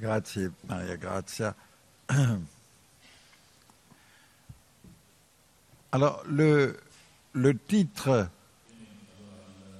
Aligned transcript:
Grazie, 0.00 0.50
Maria 0.68 0.96
Grazia. 0.96 1.56
Alors, 5.92 6.22
le, 6.28 6.78
le 7.32 7.58
titre 7.58 8.28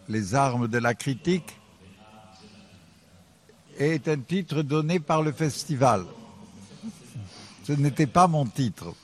Les 0.08 0.34
armes 0.34 0.66
de 0.66 0.78
la 0.78 0.94
critique 0.94 1.56
est 3.78 4.08
un 4.08 4.18
titre 4.18 4.62
donné 4.62 4.98
par 4.98 5.22
le 5.22 5.30
festival. 5.30 6.04
Ce 7.62 7.72
n'était 7.72 8.08
pas 8.08 8.26
mon 8.26 8.46
titre. 8.46 8.94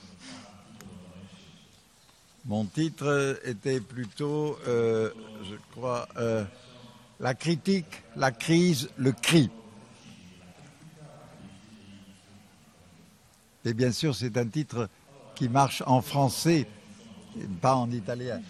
Mon 2.45 2.65
titre 2.65 3.39
était 3.45 3.81
plutôt, 3.81 4.59
euh, 4.67 5.11
je 5.45 5.55
crois, 5.71 6.09
euh, 6.17 6.45
la 7.21 7.35
critique, 7.35 8.03
la 8.17 8.33
crise, 8.33 8.91
le 8.97 9.13
cri. 9.13 9.49
Et 13.65 13.73
bien 13.73 13.93
sûr, 13.93 14.15
c'est 14.15 14.37
un 14.37 14.47
titre 14.47 14.89
qui 15.35 15.49
marche 15.49 15.83
en 15.87 16.03
français, 16.03 16.67
pas 17.61 17.75
en 17.75 17.91
italien. 17.91 18.41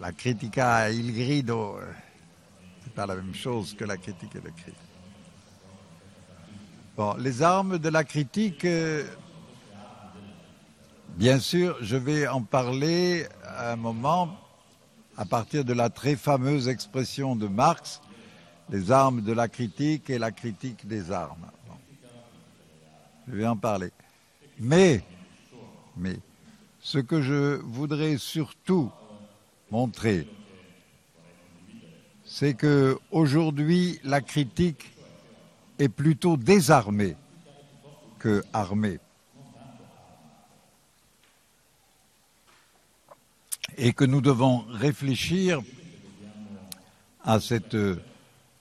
La 0.00 0.12
critica 0.12 0.90
il 0.90 1.14
grido, 1.14 1.78
c'est 2.82 2.92
pas 2.92 3.06
la 3.06 3.14
même 3.14 3.34
chose 3.34 3.74
que 3.74 3.84
la 3.84 3.96
critique 3.96 4.34
et 4.34 4.40
le 4.40 4.50
cri. 4.50 4.72
Bon, 6.96 7.14
les 7.18 7.42
armes 7.42 7.78
de 7.78 7.88
la 7.88 8.02
critique, 8.02 8.64
euh, 8.64 9.06
bien 11.16 11.38
sûr, 11.38 11.76
je 11.80 11.96
vais 11.96 12.26
en 12.26 12.42
parler 12.42 13.26
à 13.44 13.72
un 13.72 13.76
moment 13.76 14.36
à 15.16 15.24
partir 15.24 15.64
de 15.64 15.74
la 15.74 15.90
très 15.90 16.16
fameuse 16.16 16.66
expression 16.66 17.36
de 17.36 17.46
Marx, 17.46 18.00
les 18.70 18.90
armes 18.90 19.20
de 19.20 19.32
la 19.32 19.48
critique 19.48 20.10
et 20.10 20.18
la 20.18 20.32
critique 20.32 20.88
des 20.88 21.12
armes. 21.12 21.50
Je 23.30 23.36
vais 23.36 23.46
en 23.46 23.56
parler. 23.56 23.90
Mais, 24.58 25.04
mais, 25.96 26.16
ce 26.80 26.98
que 26.98 27.22
je 27.22 27.60
voudrais 27.62 28.18
surtout 28.18 28.90
montrer, 29.70 30.26
c'est 32.24 32.54
que 32.54 32.98
aujourd'hui 33.12 34.00
la 34.02 34.20
critique 34.20 34.92
est 35.78 35.88
plutôt 35.88 36.36
désarmée 36.36 37.16
que 38.18 38.42
armée. 38.52 38.98
Et 43.78 43.92
que 43.92 44.04
nous 44.04 44.20
devons 44.20 44.64
réfléchir 44.70 45.60
à 47.22 47.38
cette 47.38 47.76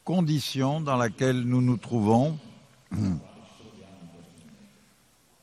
condition 0.04 0.80
dans 0.80 0.95
laquelle 0.95 1.42
nous 1.42 1.61
nous 1.61 1.78
trouvons, 1.78 2.38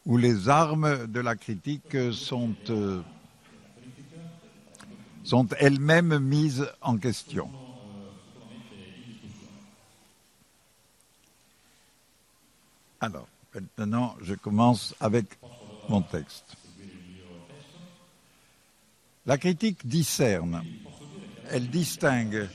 où 0.06 0.16
les 0.16 0.48
armes 0.48 1.08
de 1.08 1.20
la 1.20 1.34
critique 1.34 1.96
sont, 2.12 2.54
euh, 2.70 3.02
sont 5.24 5.48
elles-mêmes 5.58 6.18
mises 6.20 6.70
en 6.80 6.96
question. 6.96 7.50
Alors, 13.00 13.26
maintenant, 13.54 14.14
je 14.22 14.34
commence 14.34 14.94
avec 15.00 15.26
mon 15.88 16.02
texte. 16.02 16.56
La 19.26 19.38
critique 19.38 19.86
discerne, 19.86 20.62
elle 21.50 21.68
distingue 21.68 22.48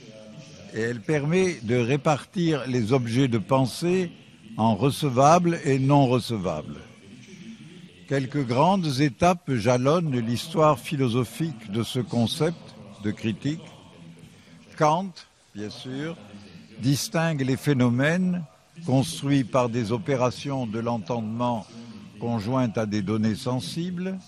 et 0.74 0.80
elle 0.80 1.02
permet 1.02 1.56
de 1.64 1.76
répartir 1.76 2.66
les 2.66 2.94
objets 2.94 3.28
de 3.28 3.38
pensée 3.38 4.10
en 4.56 4.76
recevables 4.76 5.60
et 5.66 5.80
non 5.80 6.08
recevables. 6.08 6.80
Quelques 8.12 8.46
grandes 8.46 9.00
étapes 9.00 9.54
jalonnent 9.54 10.20
l'histoire 10.20 10.78
philosophique 10.78 11.72
de 11.72 11.82
ce 11.82 12.00
concept 12.00 12.76
de 13.06 13.12
critique. 13.12 13.64
Kant, 14.78 15.14
bien 15.56 15.70
sûr, 15.70 16.18
distingue 16.82 17.40
les 17.40 17.56
phénomènes 17.56 18.44
construits 18.86 19.46
par 19.46 19.70
des 19.70 19.94
opérations 19.94 20.68
de 20.68 20.80
l'entendement 20.80 21.66
conjointes 22.20 22.78
à 22.78 22.86
des 22.86 23.02
données 23.02 23.36
sensibles 23.36 24.20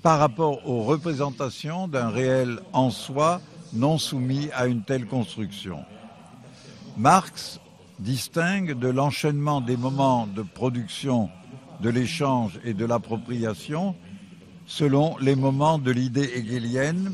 par 0.00 0.20
rapport 0.20 0.68
aux 0.68 0.84
représentations 0.84 1.88
d'un 1.88 2.10
réel 2.10 2.60
en 2.72 2.90
soi 2.90 3.40
non 3.72 3.98
soumis 3.98 4.48
à 4.54 4.68
une 4.68 4.84
telle 4.84 5.06
construction. 5.06 5.80
Marx 6.96 7.58
distingue 7.98 8.78
de 8.78 8.86
l'enchaînement 8.86 9.60
des 9.60 9.76
moments 9.76 10.28
de 10.28 10.42
production, 10.42 11.30
de 11.80 11.90
l'échange 11.90 12.58
et 12.64 12.74
de 12.74 12.84
l'appropriation 12.84 13.94
selon 14.66 15.16
les 15.18 15.34
moments 15.34 15.78
de 15.78 15.90
l'idée 15.90 16.30
hegelienne 16.34 17.12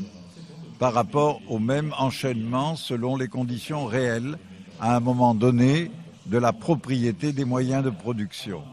par 0.79 0.93
rapport 0.93 1.41
au 1.47 1.59
même 1.59 1.93
enchaînement 1.97 2.75
selon 2.75 3.15
les 3.15 3.27
conditions 3.27 3.85
réelles 3.85 4.37
à 4.79 4.95
un 4.95 4.99
moment 4.99 5.33
donné 5.33 5.91
de 6.25 6.37
la 6.37 6.51
propriété 6.51 7.31
des 7.31 7.45
moyens 7.45 7.83
de 7.83 7.89
production. 7.89 8.63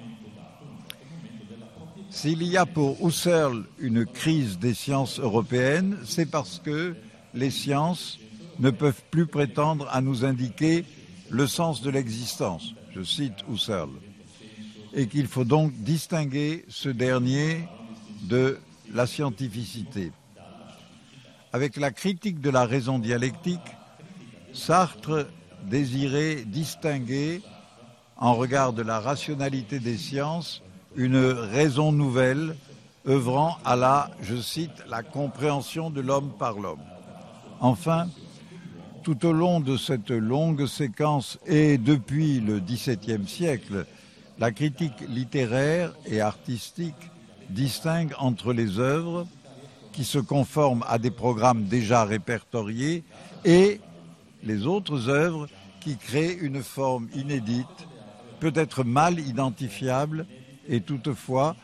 S'il 2.11 2.43
y 2.43 2.57
a 2.57 2.67
pour 2.67 2.97
Husserl 3.07 3.65
une 3.79 4.05
crise 4.05 4.59
des 4.59 4.75
sciences 4.75 5.21
européennes, 5.21 5.97
c'est 6.05 6.31
parce 6.31 6.59
que 6.59 6.95
les 7.35 7.51
sciences 7.51 8.19
ne 8.59 8.71
peuvent 8.71 9.03
plus 9.11 9.27
prétendre 9.27 9.89
à 9.91 10.01
nous 10.01 10.25
indiquer 10.25 10.85
le 11.31 11.47
sens 11.47 11.81
de 11.83 11.91
l'existence, 11.91 12.75
je 12.95 13.03
cite 13.03 13.45
Husserl, 13.51 13.89
et 14.95 15.07
qu'il 15.07 15.27
faut 15.27 15.45
donc 15.45 15.73
distinguer 15.73 16.65
ce 16.69 16.89
dernier 16.89 17.69
de 18.25 18.59
la 18.93 19.07
scientificité. 19.07 20.13
Avec 21.53 21.77
la 21.77 21.91
critique 21.91 22.41
de 22.41 22.51
la 22.51 22.65
raison 22.65 22.99
dialectique, 22.99 23.61
Sartre 24.53 25.27
désirait 25.65 26.45
distinguer, 26.47 27.43
en 28.17 28.35
regard 28.35 28.73
de 28.73 28.83
la 28.83 29.01
rationalité 29.01 29.79
des 29.79 29.97
sciences, 29.97 30.63
une 30.95 31.17
raison 31.17 31.93
nouvelle 31.93 32.57
œuvrant 33.07 33.57
à 33.65 33.77
la, 33.77 34.11
je 34.23 34.37
cite, 34.37 34.85
la 34.89 35.03
compréhension 35.03 35.91
de 35.91 36.01
l'homme 36.01 36.33
par 36.39 36.59
l'homme. 36.59 36.83
Enfin, 37.61 38.09
tout 39.03 39.27
au 39.27 39.33
long 39.33 39.61
de 39.61 39.77
cette 39.77 40.11
longue 40.11 40.67
séquence 40.67 41.39
et 41.47 41.79
depuis 41.79 42.41
le 42.41 42.61
XVIIe 42.61 43.27
siècle, 43.27 43.87
la 44.39 44.51
critique 44.51 45.01
littéraire 45.09 45.93
et 46.07 46.21
artistique 46.21 47.11
distingue 47.51 48.15
entre 48.19 48.53
les 48.53 48.79
œuvres 48.79 49.27
qui 49.93 50.05
se 50.05 50.19
conforment 50.19 50.85
à 50.89 50.99
des 50.99 51.11
programmes 51.11 51.65
déjà 51.65 52.05
répertoriés 52.05 53.05
et 53.45 53.81
les 54.43 54.67
autres 54.67 55.09
œuvres 55.09 55.49
qui 55.81 55.97
créent 55.97 56.39
une 56.41 56.63
forme 56.63 57.09
inédite, 57.15 57.67
peut-être 58.41 58.85
mal 58.85 59.21
identifiable 59.21 60.27
et 60.69 60.81
toutefois 60.81 61.57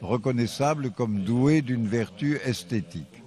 reconnaissable 0.00 0.90
comme 0.90 1.22
douée 1.22 1.62
d'une 1.62 1.86
vertu 1.86 2.38
esthétique. 2.44 3.22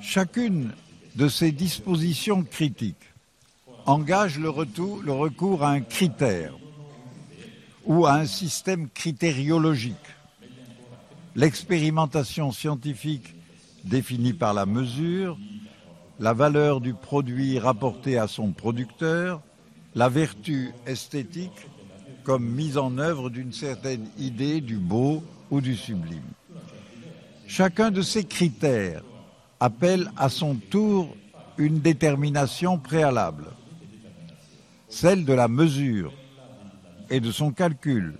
Chacune 0.00 0.72
de 1.14 1.28
ces 1.28 1.52
dispositions 1.52 2.42
critiques 2.42 2.96
engage 3.86 4.38
le, 4.38 4.50
recours 4.50 5.62
à 5.62 5.70
un 5.70 5.80
critère 5.80 6.52
ou 7.84 8.04
à 8.06 8.14
un 8.14 8.26
système 8.26 8.88
critériologique. 8.88 9.94
L'expérimentation 11.36 12.50
scientifique 12.50 13.34
définie 13.84 14.32
par 14.32 14.54
la 14.54 14.66
mesure, 14.66 15.38
la 16.18 16.32
valeur 16.32 16.80
du 16.80 16.94
produit 16.94 17.58
rapporté 17.58 18.18
à 18.18 18.26
son 18.26 18.50
producteur, 18.50 19.40
la 19.94 20.08
vertu 20.08 20.72
esthétique 20.86 21.66
comme 22.24 22.44
mise 22.44 22.76
en 22.76 22.98
œuvre 22.98 23.30
d'une 23.30 23.52
certaine 23.52 24.08
idée 24.18 24.60
du 24.60 24.78
beau 24.78 25.22
ou 25.50 25.60
du 25.60 25.76
sublime. 25.76 26.22
Chacun 27.46 27.92
de 27.92 28.02
ces 28.02 28.24
critères 28.24 29.02
appelle 29.60 30.10
à 30.16 30.28
son 30.28 30.56
tour 30.56 31.14
une 31.58 31.78
détermination 31.78 32.78
préalable, 32.78 33.44
celle 34.96 35.26
de 35.26 35.34
la 35.34 35.46
mesure 35.46 36.10
et 37.10 37.20
de 37.20 37.30
son 37.30 37.52
calcul, 37.52 38.14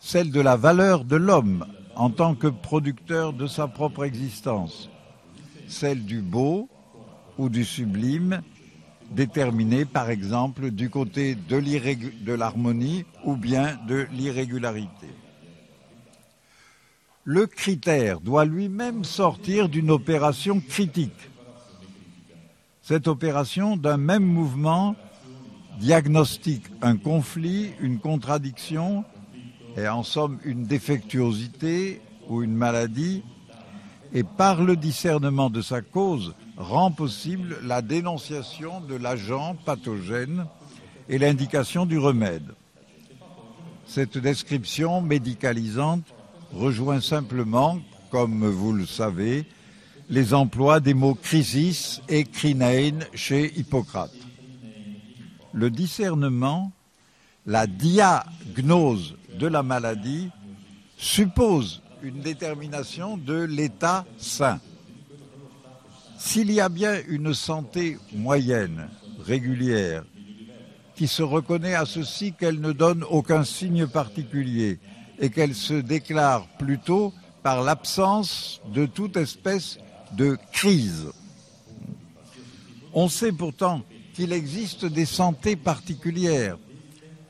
celle 0.00 0.30
de 0.30 0.40
la 0.40 0.56
valeur 0.56 1.04
de 1.04 1.16
l'homme 1.16 1.66
en 1.94 2.08
tant 2.08 2.34
que 2.34 2.46
producteur 2.46 3.34
de 3.34 3.46
sa 3.46 3.68
propre 3.68 4.04
existence, 4.04 4.88
celle 5.68 6.06
du 6.06 6.22
beau 6.22 6.70
ou 7.36 7.50
du 7.50 7.66
sublime 7.66 8.40
déterminé, 9.10 9.84
par 9.84 10.08
exemple, 10.08 10.70
du 10.70 10.88
côté 10.88 11.34
de 11.34 12.32
l'harmonie 12.32 13.04
ou 13.22 13.36
bien 13.36 13.78
de 13.86 14.06
l'irrégularité. 14.10 15.08
Le 17.24 17.46
critère 17.46 18.20
doit 18.20 18.46
lui-même 18.46 19.04
sortir 19.04 19.68
d'une 19.68 19.90
opération 19.90 20.60
critique. 20.60 21.30
Cette 22.80 23.06
opération 23.06 23.76
d'un 23.76 23.98
même 23.98 24.24
mouvement 24.24 24.96
diagnostique 25.80 26.64
un 26.82 26.96
conflit, 26.96 27.70
une 27.80 27.98
contradiction, 27.98 29.04
et 29.76 29.88
en 29.88 30.02
somme 30.02 30.38
une 30.44 30.64
défectuosité 30.64 32.00
ou 32.28 32.42
une 32.42 32.54
maladie, 32.54 33.22
et 34.12 34.22
par 34.22 34.62
le 34.62 34.76
discernement 34.76 35.50
de 35.50 35.60
sa 35.60 35.82
cause 35.82 36.34
rend 36.56 36.92
possible 36.92 37.58
la 37.64 37.82
dénonciation 37.82 38.80
de 38.80 38.94
l'agent 38.94 39.56
pathogène 39.64 40.46
et 41.08 41.18
l'indication 41.18 41.84
du 41.84 41.98
remède. 41.98 42.54
Cette 43.86 44.16
description 44.16 45.00
médicalisante 45.00 46.14
rejoint 46.52 47.00
simplement, 47.00 47.78
comme 48.10 48.46
vous 48.46 48.72
le 48.72 48.86
savez, 48.86 49.46
les 50.08 50.32
emplois 50.32 50.80
des 50.80 50.94
mots 50.94 51.14
crisis 51.14 52.00
et 52.08 52.24
crinein 52.24 53.00
chez 53.14 53.52
Hippocrate. 53.58 54.12
Le 55.54 55.70
discernement, 55.70 56.72
la 57.46 57.68
diagnose 57.68 59.16
de 59.38 59.46
la 59.46 59.62
maladie 59.62 60.28
suppose 60.96 61.80
une 62.02 62.20
détermination 62.20 63.16
de 63.16 63.34
l'état 63.34 64.04
sain. 64.18 64.60
S'il 66.18 66.50
y 66.50 66.60
a 66.60 66.68
bien 66.68 66.98
une 67.08 67.34
santé 67.34 67.98
moyenne, 68.12 68.88
régulière, 69.24 70.04
qui 70.96 71.06
se 71.06 71.22
reconnaît 71.22 71.74
à 71.74 71.86
ceci 71.86 72.32
qu'elle 72.32 72.60
ne 72.60 72.72
donne 72.72 73.04
aucun 73.04 73.44
signe 73.44 73.86
particulier 73.86 74.80
et 75.20 75.30
qu'elle 75.30 75.54
se 75.54 75.74
déclare 75.74 76.48
plutôt 76.58 77.12
par 77.44 77.62
l'absence 77.62 78.60
de 78.74 78.86
toute 78.86 79.16
espèce 79.16 79.78
de 80.12 80.36
crise. 80.52 81.06
On 82.92 83.08
sait 83.08 83.32
pourtant 83.32 83.82
qu'il 84.14 84.32
existe 84.32 84.84
des 84.84 85.04
santé 85.04 85.56
particulières, 85.56 86.56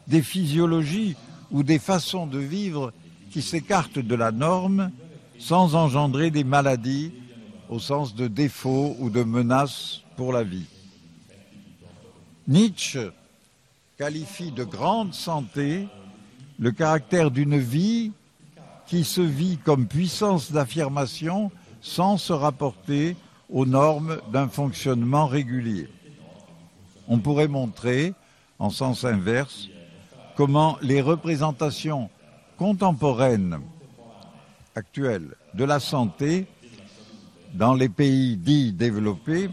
des 0.06 0.22
physiologies 0.22 1.16
ou 1.50 1.62
des 1.62 1.78
façons 1.78 2.26
de 2.26 2.38
vivre 2.38 2.92
qui 3.30 3.42
s'écartent 3.42 3.98
de 3.98 4.14
la 4.14 4.30
norme 4.30 4.90
sans 5.38 5.74
engendrer 5.74 6.30
des 6.30 6.44
maladies 6.44 7.12
au 7.68 7.78
sens 7.78 8.14
de 8.14 8.28
défauts 8.28 8.96
ou 9.00 9.10
de 9.10 9.22
menaces 9.22 10.02
pour 10.16 10.32
la 10.32 10.44
vie. 10.44 10.66
Nietzsche 12.46 13.10
qualifie 13.96 14.52
de 14.52 14.64
grande 14.64 15.14
santé 15.14 15.88
le 16.58 16.70
caractère 16.70 17.30
d'une 17.30 17.58
vie 17.58 18.12
qui 18.86 19.04
se 19.04 19.22
vit 19.22 19.56
comme 19.56 19.86
puissance 19.86 20.52
d'affirmation 20.52 21.50
sans 21.80 22.18
se 22.18 22.32
rapporter 22.32 23.16
aux 23.50 23.66
normes 23.66 24.18
d'un 24.32 24.48
fonctionnement 24.48 25.26
régulier. 25.26 25.88
On 27.08 27.18
pourrait 27.18 27.48
montrer, 27.48 28.14
en 28.58 28.70
sens 28.70 29.04
inverse, 29.04 29.68
comment 30.36 30.78
les 30.80 31.00
représentations 31.00 32.08
contemporaines 32.56 33.60
actuelles 34.74 35.34
de 35.54 35.64
la 35.64 35.80
santé 35.80 36.46
dans 37.52 37.74
les 37.74 37.88
pays 37.88 38.36
dits 38.36 38.72
développés 38.72 39.50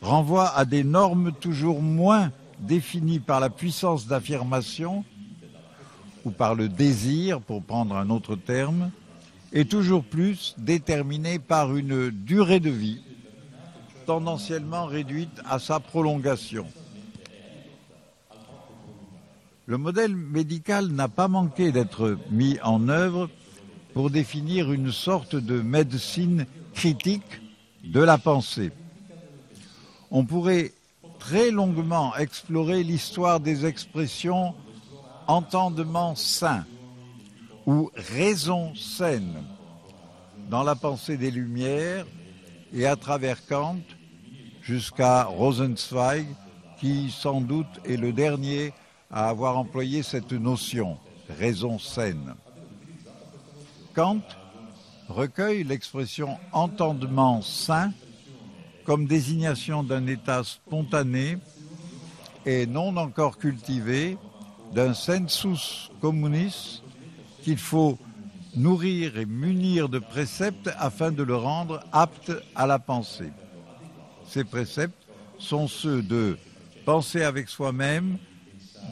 renvoient 0.00 0.56
à 0.56 0.64
des 0.64 0.84
normes 0.84 1.32
toujours 1.32 1.82
moins 1.82 2.30
définies 2.60 3.18
par 3.18 3.40
la 3.40 3.50
puissance 3.50 4.06
d'affirmation 4.06 5.04
ou 6.24 6.30
par 6.30 6.54
le 6.54 6.68
désir, 6.68 7.40
pour 7.40 7.62
prendre 7.62 7.96
un 7.96 8.08
autre 8.08 8.34
terme, 8.34 8.90
et 9.52 9.66
toujours 9.66 10.02
plus 10.02 10.54
déterminées 10.56 11.38
par 11.38 11.76
une 11.76 12.10
durée 12.10 12.60
de 12.60 12.70
vie 12.70 13.02
tendanciellement 14.06 14.86
réduite 14.86 15.40
à 15.48 15.58
sa 15.58 15.80
prolongation. 15.80 16.66
Le 19.66 19.78
modèle 19.78 20.14
médical 20.14 20.88
n'a 20.88 21.08
pas 21.08 21.26
manqué 21.26 21.72
d'être 21.72 22.18
mis 22.30 22.58
en 22.62 22.90
œuvre 22.90 23.30
pour 23.94 24.10
définir 24.10 24.70
une 24.70 24.92
sorte 24.92 25.36
de 25.36 25.62
médecine 25.62 26.44
critique 26.74 27.40
de 27.82 28.00
la 28.00 28.18
pensée. 28.18 28.72
On 30.10 30.26
pourrait 30.26 30.72
très 31.18 31.50
longuement 31.50 32.14
explorer 32.16 32.82
l'histoire 32.82 33.40
des 33.40 33.64
expressions 33.64 34.54
entendement 35.28 36.14
sain 36.14 36.66
ou 37.64 37.90
raison 37.94 38.74
saine 38.74 39.44
dans 40.50 40.62
la 40.62 40.74
pensée 40.74 41.16
des 41.16 41.30
Lumières 41.30 42.04
et 42.74 42.84
à 42.84 42.96
travers 42.96 43.46
Kant 43.46 43.80
jusqu'à 44.60 45.24
Rosenzweig, 45.24 46.26
qui 46.78 47.10
sans 47.10 47.40
doute 47.40 47.80
est 47.86 47.96
le 47.96 48.12
dernier 48.12 48.74
à 49.14 49.28
avoir 49.28 49.56
employé 49.56 50.02
cette 50.02 50.32
notion, 50.32 50.98
raison 51.38 51.78
saine. 51.78 52.34
Kant 53.94 54.20
recueille 55.08 55.62
l'expression 55.62 56.36
entendement 56.50 57.40
sain 57.40 57.92
comme 58.84 59.06
désignation 59.06 59.84
d'un 59.84 60.08
état 60.08 60.42
spontané 60.42 61.38
et 62.44 62.66
non 62.66 62.96
encore 62.96 63.38
cultivé 63.38 64.18
d'un 64.74 64.94
sensus 64.94 65.92
communis 66.00 66.82
qu'il 67.44 67.58
faut 67.58 67.96
nourrir 68.56 69.16
et 69.16 69.26
munir 69.26 69.88
de 69.88 70.00
préceptes 70.00 70.70
afin 70.76 71.12
de 71.12 71.22
le 71.22 71.36
rendre 71.36 71.84
apte 71.92 72.32
à 72.56 72.66
la 72.66 72.80
pensée. 72.80 73.30
Ces 74.26 74.42
préceptes 74.42 75.06
sont 75.38 75.68
ceux 75.68 76.02
de 76.02 76.36
penser 76.84 77.22
avec 77.22 77.48
soi-même, 77.48 78.18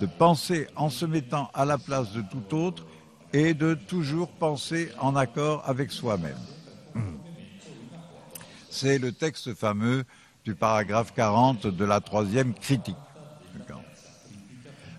de 0.00 0.06
penser 0.06 0.66
en 0.76 0.90
se 0.90 1.04
mettant 1.06 1.50
à 1.54 1.64
la 1.64 1.78
place 1.78 2.12
de 2.12 2.22
tout 2.22 2.56
autre 2.56 2.84
et 3.32 3.54
de 3.54 3.74
toujours 3.74 4.28
penser 4.28 4.90
en 5.00 5.16
accord 5.16 5.62
avec 5.66 5.90
soi-même. 5.90 6.38
C'est 8.70 8.98
le 8.98 9.12
texte 9.12 9.54
fameux 9.54 10.04
du 10.44 10.54
paragraphe 10.54 11.12
40 11.14 11.66
de 11.66 11.84
la 11.84 12.00
troisième 12.00 12.54
critique. 12.54 12.96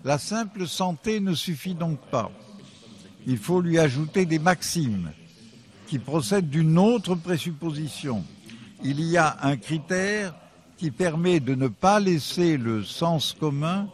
La 0.04 0.18
simple 0.18 0.66
santé 0.66 1.18
ne 1.20 1.34
suffit 1.34 1.74
donc 1.74 1.98
pas. 2.10 2.30
Il 3.26 3.38
faut 3.38 3.60
lui 3.60 3.78
ajouter 3.78 4.26
des 4.26 4.38
maximes 4.38 5.10
qui 5.86 5.98
procèdent 5.98 6.50
d'une 6.50 6.78
autre 6.78 7.14
présupposition. 7.14 8.24
Il 8.82 9.00
y 9.00 9.16
a 9.16 9.38
un 9.42 9.56
critère 9.56 10.34
qui 10.76 10.90
permet 10.90 11.40
de 11.40 11.54
ne 11.54 11.68
pas 11.68 12.00
laisser 12.00 12.56
le 12.56 12.84
sens 12.84 13.34
commun 13.38 13.88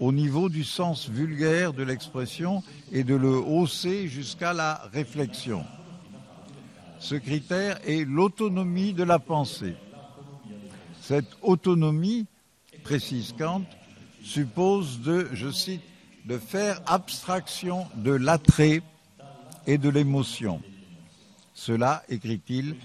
au 0.00 0.12
niveau 0.12 0.48
du 0.48 0.64
sens 0.64 1.08
vulgaire 1.08 1.72
de 1.72 1.82
l'expression 1.82 2.62
et 2.92 3.04
de 3.04 3.14
le 3.14 3.36
hausser 3.36 4.08
jusqu'à 4.08 4.52
la 4.52 4.82
réflexion. 4.92 5.64
Ce 6.98 7.14
critère 7.14 7.78
est 7.86 8.04
l'autonomie 8.04 8.92
de 8.92 9.04
la 9.04 9.18
pensée. 9.18 9.74
Cette 11.00 11.36
autonomie, 11.42 12.26
précise 12.82 13.34
Kant, 13.38 13.62
suppose 14.22 15.00
de, 15.00 15.28
je 15.32 15.50
cite, 15.50 15.82
de 16.24 16.38
faire 16.38 16.80
abstraction 16.86 17.86
de 17.96 18.10
l'attrait 18.10 18.82
et 19.66 19.78
de 19.78 19.88
l'émotion. 19.88 20.60
Cela, 21.54 22.02
écrit-il, 22.08 22.76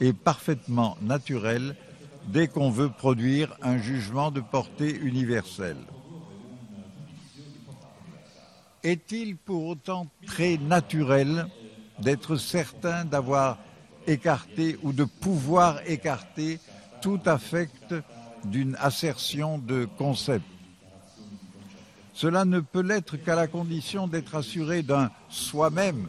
est 0.00 0.12
parfaitement 0.12 0.96
naturel 1.00 1.76
dès 2.26 2.48
qu'on 2.48 2.70
veut 2.70 2.90
produire 2.90 3.56
un 3.62 3.78
jugement 3.78 4.30
de 4.30 4.40
portée 4.40 4.94
universelle. 4.94 5.78
Est-il 8.84 9.36
pour 9.36 9.66
autant 9.66 10.06
très 10.26 10.56
naturel 10.56 11.48
d'être 11.98 12.36
certain 12.36 13.04
d'avoir 13.04 13.58
écarté 14.06 14.78
ou 14.82 14.92
de 14.92 15.04
pouvoir 15.04 15.80
écarter 15.86 16.60
tout 17.02 17.20
affect 17.26 17.94
d'une 18.44 18.76
assertion 18.76 19.58
de 19.58 19.88
concept? 19.98 20.44
Cela 22.14 22.44
ne 22.44 22.60
peut 22.60 22.82
l'être 22.82 23.16
qu'à 23.16 23.34
la 23.34 23.46
condition 23.46 24.08
d'être 24.08 24.34
assuré 24.34 24.82
d'un 24.82 25.10
soi-même 25.28 26.08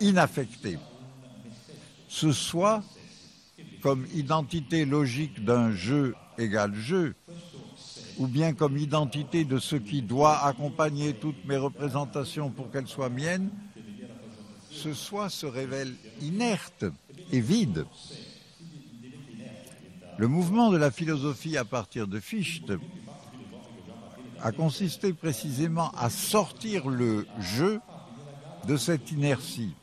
inaffecté. 0.00 0.78
Ce 2.08 2.32
soi, 2.32 2.82
comme 3.82 4.06
identité 4.14 4.84
logique 4.84 5.44
d'un 5.44 5.72
jeu 5.72 6.14
égal 6.38 6.74
jeu, 6.74 7.14
ou 8.18 8.26
bien 8.26 8.52
comme 8.54 8.78
identité 8.78 9.44
de 9.44 9.58
ce 9.58 9.76
qui 9.76 10.02
doit 10.02 10.44
accompagner 10.44 11.14
toutes 11.14 11.44
mes 11.44 11.56
représentations 11.56 12.50
pour 12.50 12.70
qu'elles 12.70 12.88
soient 12.88 13.10
miennes, 13.10 13.50
ce 14.70 14.92
soi 14.94 15.28
se 15.28 15.46
révèle 15.46 15.94
inerte 16.20 16.84
et 17.32 17.40
vide. 17.40 17.86
Le 20.18 20.28
mouvement 20.28 20.70
de 20.70 20.76
la 20.76 20.90
philosophie 20.90 21.56
à 21.56 21.64
partir 21.64 22.06
de 22.06 22.20
Fichte 22.20 22.72
a 24.42 24.52
consisté 24.52 25.12
précisément 25.12 25.90
à 25.92 26.08
sortir 26.08 26.88
le 26.88 27.26
jeu 27.38 27.80
de 28.66 28.76
cette 28.76 29.10
inertie. 29.10 29.74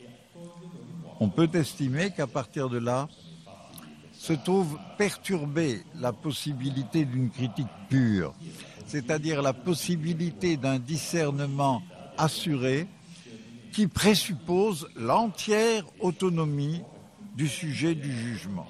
On 1.20 1.28
peut 1.28 1.48
estimer 1.54 2.10
qu'à 2.10 2.26
partir 2.26 2.68
de 2.68 2.78
là, 2.78 3.08
se 4.24 4.32
trouve 4.32 4.78
perturber 4.96 5.82
la 6.00 6.14
possibilité 6.14 7.04
d'une 7.04 7.28
critique 7.28 7.68
pure, 7.90 8.32
c'est-à-dire 8.86 9.42
la 9.42 9.52
possibilité 9.52 10.56
d'un 10.56 10.78
discernement 10.78 11.82
assuré 12.16 12.88
qui 13.70 13.86
présuppose 13.86 14.88
l'entière 14.96 15.84
autonomie 16.00 16.80
du 17.36 17.46
sujet 17.46 17.94
du 17.94 18.10
jugement. 18.10 18.66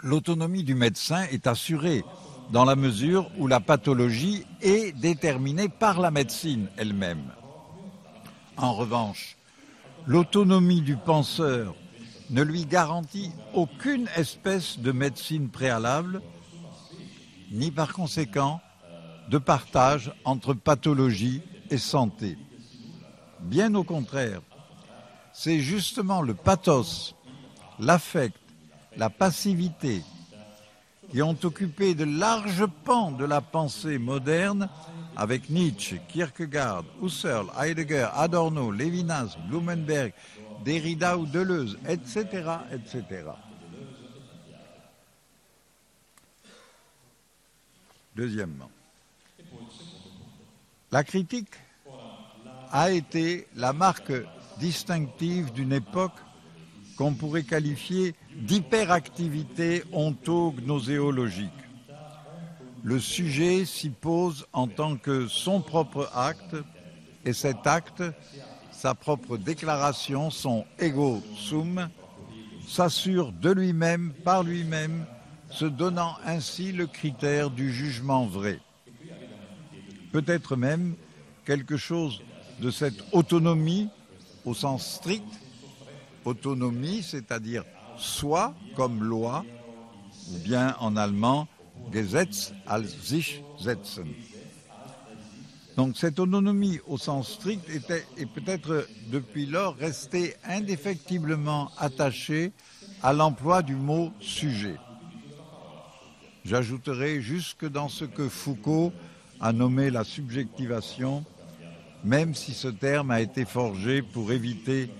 L'autonomie 0.00 0.62
du 0.62 0.76
médecin 0.76 1.24
est 1.32 1.48
assurée 1.48 2.04
dans 2.52 2.64
la 2.64 2.76
mesure 2.76 3.28
où 3.36 3.48
la 3.48 3.58
pathologie 3.58 4.46
est 4.60 4.92
déterminée 4.92 5.68
par 5.68 6.00
la 6.00 6.12
médecine 6.12 6.68
elle-même. 6.76 7.32
En 8.56 8.74
revanche, 8.74 9.37
l'autonomie 10.06 10.80
du 10.80 10.96
penseur 10.96 11.74
ne 12.30 12.42
lui 12.42 12.66
garantit 12.66 13.32
aucune 13.54 14.08
espèce 14.16 14.78
de 14.78 14.92
médecine 14.92 15.48
préalable, 15.48 16.20
ni 17.50 17.70
par 17.70 17.92
conséquent 17.92 18.60
de 19.30 19.38
partage 19.38 20.12
entre 20.24 20.54
pathologie 20.54 21.42
et 21.70 21.78
santé. 21.78 22.38
Bien 23.40 23.74
au 23.74 23.84
contraire, 23.84 24.40
c'est 25.32 25.60
justement 25.60 26.22
le 26.22 26.34
pathos, 26.34 27.14
l'affect, 27.78 28.36
la 28.96 29.10
passivité 29.10 30.02
qui 31.10 31.22
ont 31.22 31.36
occupé 31.42 31.94
de 31.94 32.04
larges 32.04 32.66
pans 32.84 33.10
de 33.10 33.24
la 33.24 33.40
pensée 33.40 33.98
moderne 33.98 34.68
avec 35.16 35.50
Nietzsche, 35.50 36.00
Kierkegaard, 36.08 36.84
Husserl, 37.02 37.46
Heidegger, 37.58 38.08
Adorno, 38.14 38.70
Levinas, 38.70 39.36
Blumenberg, 39.48 40.12
Derrida 40.64 41.16
ou 41.16 41.26
Deleuze, 41.26 41.78
etc., 41.88 42.24
etc. 42.72 43.24
Deuxièmement, 48.14 48.70
la 50.90 51.04
critique 51.04 51.54
a 52.70 52.90
été 52.90 53.48
la 53.54 53.72
marque 53.72 54.12
distinctive 54.58 55.52
d'une 55.52 55.72
époque 55.72 56.18
qu'on 56.98 57.14
pourrait 57.14 57.44
qualifier 57.44 58.16
d'hyperactivité 58.34 59.84
ontognoséologique. 59.92 61.48
Le 62.82 62.98
sujet 62.98 63.64
s'y 63.64 63.90
pose 63.90 64.46
en 64.52 64.66
tant 64.66 64.96
que 64.96 65.28
son 65.28 65.60
propre 65.60 66.10
acte, 66.12 66.56
et 67.24 67.32
cet 67.32 67.68
acte, 67.68 68.02
sa 68.72 68.94
propre 68.94 69.36
déclaration, 69.36 70.30
son 70.30 70.64
ego 70.80 71.22
sum, 71.36 71.88
s'assure 72.66 73.30
de 73.30 73.50
lui-même, 73.50 74.12
par 74.24 74.42
lui-même, 74.42 75.06
se 75.50 75.66
donnant 75.66 76.16
ainsi 76.26 76.72
le 76.72 76.88
critère 76.88 77.50
du 77.50 77.72
jugement 77.72 78.26
vrai. 78.26 78.58
Peut-être 80.10 80.56
même 80.56 80.96
quelque 81.44 81.76
chose 81.76 82.22
de 82.60 82.72
cette 82.72 83.04
autonomie 83.12 83.88
au 84.44 84.52
sens 84.52 84.84
strict 84.84 85.28
autonomie, 86.28 87.02
c'est-à-dire 87.02 87.64
soit 87.96 88.54
comme 88.76 89.02
loi, 89.02 89.44
ou 90.32 90.38
bien 90.38 90.76
en 90.80 90.96
allemand 90.96 91.48
Gesetz 91.92 92.52
als 92.66 92.94
sich 93.02 93.42
setzen. 93.58 94.06
Donc 95.76 95.96
cette 95.96 96.18
autonomie 96.18 96.80
au 96.88 96.98
sens 96.98 97.28
strict 97.34 97.70
était, 97.70 98.04
est 98.16 98.26
peut-être 98.26 98.86
depuis 99.12 99.46
lors 99.46 99.76
restée 99.76 100.34
indéfectiblement 100.44 101.70
attachée 101.78 102.52
à 103.02 103.12
l'emploi 103.12 103.62
du 103.62 103.76
mot 103.76 104.10
sujet. 104.20 104.76
J'ajouterai 106.44 107.20
jusque 107.20 107.64
dans 107.68 107.88
ce 107.88 108.04
que 108.04 108.28
Foucault 108.28 108.92
a 109.40 109.52
nommé 109.52 109.90
la 109.90 110.02
subjectivation, 110.02 111.24
même 112.02 112.34
si 112.34 112.54
ce 112.54 112.68
terme 112.68 113.12
a 113.12 113.20
été 113.20 113.44
forgé 113.44 114.02
pour 114.02 114.32
éviter 114.32 114.90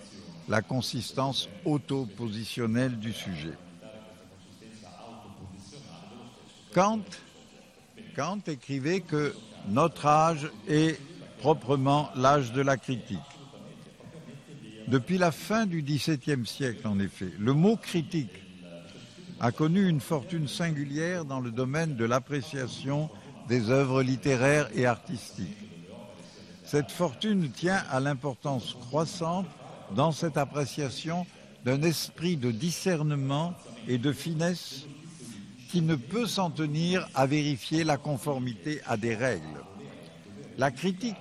la 0.49 0.63
consistance 0.63 1.49
auto-positionnelle 1.65 2.99
du 2.99 3.13
sujet. 3.13 3.55
Kant, 6.75 7.05
Kant 8.17 8.41
écrivait 8.47 9.01
que 9.01 9.35
notre 9.69 10.07
âge 10.07 10.51
est 10.69 10.99
proprement 11.39 12.11
l'âge 12.17 12.53
de 12.53 12.63
la 12.63 12.77
critique. 12.77 13.19
Depuis 14.89 15.19
la 15.19 15.33
fin 15.33 15.67
du 15.67 15.83
XVIIe 15.83 16.47
siècle, 16.47 16.87
en 16.87 16.99
effet, 16.99 17.31
le 17.39 17.53
mot 17.53 17.77
critique 17.77 18.43
a 19.41 19.53
connu 19.53 19.87
une 19.87 20.01
fortune 20.01 20.49
singulière 20.49 21.25
dans 21.25 21.41
le 21.41 21.51
domaine 21.51 21.95
de 21.95 22.05
l'appréciation 22.05 23.11
des 23.49 23.71
œuvres 23.71 24.03
littéraires 24.03 24.69
et 24.75 24.87
artistiques. 24.87 25.57
Cette 26.65 26.91
fortune 26.91 27.51
tient 27.51 27.83
à 27.91 28.01
l'importance 28.01 28.77
croissante 28.81 29.47
dans 29.95 30.13
cette 30.13 30.37
appréciation 30.37 31.27
d'un 31.65 31.83
esprit 31.83 32.37
de 32.37 32.51
discernement 32.51 33.55
et 33.87 33.99
de 33.99 34.13
finesse 34.13 34.87
qui 35.71 35.83
ne 35.83 35.97
peut 35.97 36.27
s'en 36.27 36.51
tenir 36.51 37.07
à 37.15 37.27
vérifier 37.27 37.85
la 37.85 37.97
conformité 37.97 38.81
à 38.87 38.97
des 38.97 39.15
règles. 39.15 39.63
La 40.57 40.71
critique 40.71 41.17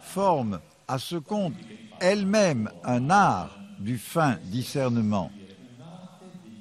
forme 0.00 0.60
à 0.88 0.98
ce 0.98 1.16
compte 1.16 1.54
elle-même 2.00 2.70
un 2.84 3.08
art 3.10 3.56
du 3.78 3.98
fin 3.98 4.38
discernement. 4.46 5.30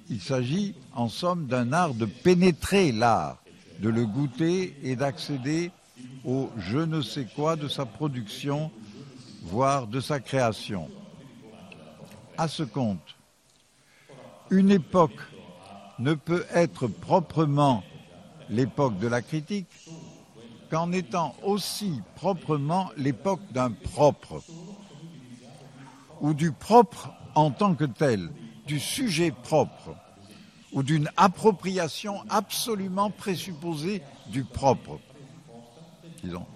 Il 0.09 0.21
s'agit 0.21 0.75
en 0.93 1.09
somme 1.09 1.47
d'un 1.47 1.73
art 1.73 1.93
de 1.93 2.05
pénétrer 2.05 2.91
l'art, 2.91 3.41
de 3.79 3.89
le 3.89 4.05
goûter 4.05 4.75
et 4.83 4.95
d'accéder 4.95 5.71
au 6.23 6.49
je 6.57 6.77
ne 6.77 7.01
sais 7.01 7.27
quoi 7.35 7.55
de 7.55 7.67
sa 7.67 7.85
production, 7.85 8.71
voire 9.43 9.87
de 9.87 9.99
sa 9.99 10.19
création 10.19 10.89
à 12.41 12.47
ce 12.47 12.63
compte. 12.63 13.17
Une 14.49 14.71
époque 14.71 15.21
ne 15.99 16.15
peut 16.15 16.43
être 16.51 16.87
proprement 16.87 17.83
l'époque 18.49 18.97
de 18.97 19.07
la 19.07 19.21
critique 19.21 19.69
qu'en 20.71 20.91
étant 20.91 21.35
aussi 21.43 22.01
proprement 22.15 22.89
l'époque 22.97 23.41
d'un 23.51 23.69
propre, 23.69 24.41
ou 26.19 26.33
du 26.33 26.51
propre 26.51 27.13
en 27.35 27.51
tant 27.51 27.75
que 27.75 27.85
tel, 27.85 28.31
du 28.65 28.79
sujet 28.79 29.29
propre, 29.29 29.95
ou 30.71 30.81
d'une 30.81 31.11
appropriation 31.17 32.23
absolument 32.27 33.11
présupposée 33.11 34.01
du 34.27 34.45
propre, 34.45 34.99
disons, 36.23 36.47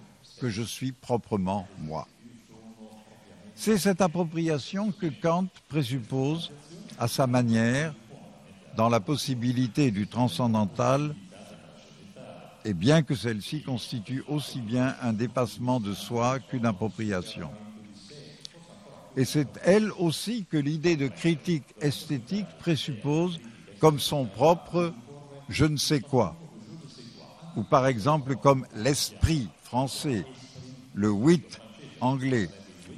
que 0.41 0.49
je 0.49 0.63
suis 0.63 0.93
proprement 0.93 1.67
moi. 1.77 2.07
C'est 3.55 3.77
cette 3.77 4.01
appropriation 4.01 4.91
que 4.91 5.07
Kant 5.07 5.47
présuppose 5.69 6.51
à 6.99 7.07
sa 7.07 7.25
manière 7.25 7.95
dans 8.75 8.89
la 8.89 8.99
possibilité 8.99 9.91
du 9.91 10.07
transcendantal, 10.07 11.15
et 12.65 12.73
bien 12.73 13.01
que 13.01 13.15
celle-ci 13.15 13.61
constitue 13.61 14.23
aussi 14.27 14.59
bien 14.59 14.95
un 15.01 15.13
dépassement 15.13 15.79
de 15.79 15.93
soi 15.93 16.39
qu'une 16.39 16.65
appropriation. 16.65 17.49
Et 19.15 19.23
c'est 19.23 19.47
elle 19.63 19.91
aussi 19.93 20.45
que 20.45 20.57
l'idée 20.57 20.97
de 20.97 21.07
critique 21.07 21.63
esthétique 21.79 22.47
présuppose 22.59 23.39
comme 23.79 23.99
son 23.99 24.25
propre 24.25 24.93
je 25.47 25.65
ne 25.65 25.77
sais 25.77 26.01
quoi, 26.01 26.35
ou 27.55 27.63
par 27.63 27.87
exemple 27.87 28.35
comme 28.35 28.65
l'esprit 28.75 29.47
français, 29.63 30.25
le 30.93 31.09
wit 31.09 31.61
anglais, 32.01 32.49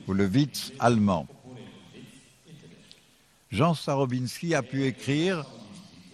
ou 0.08 0.14
le 0.14 0.26
Witz 0.26 0.72
allemand. 0.80 1.28
Jean 3.52 3.74
Starobinski 3.74 4.56
a 4.56 4.62
pu 4.62 4.86
écrire, 4.86 5.46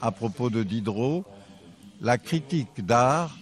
à 0.01 0.11
propos 0.11 0.49
de 0.49 0.63
Diderot, 0.63 1.25
la 2.01 2.17
critique 2.17 2.85
d'art 2.85 3.35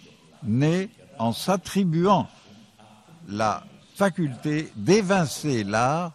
naît 0.43 0.89
en 1.19 1.33
s'attribuant 1.33 2.27
la 3.27 3.63
faculté 3.95 4.71
d'évincer 4.75 5.63
l'art 5.63 6.13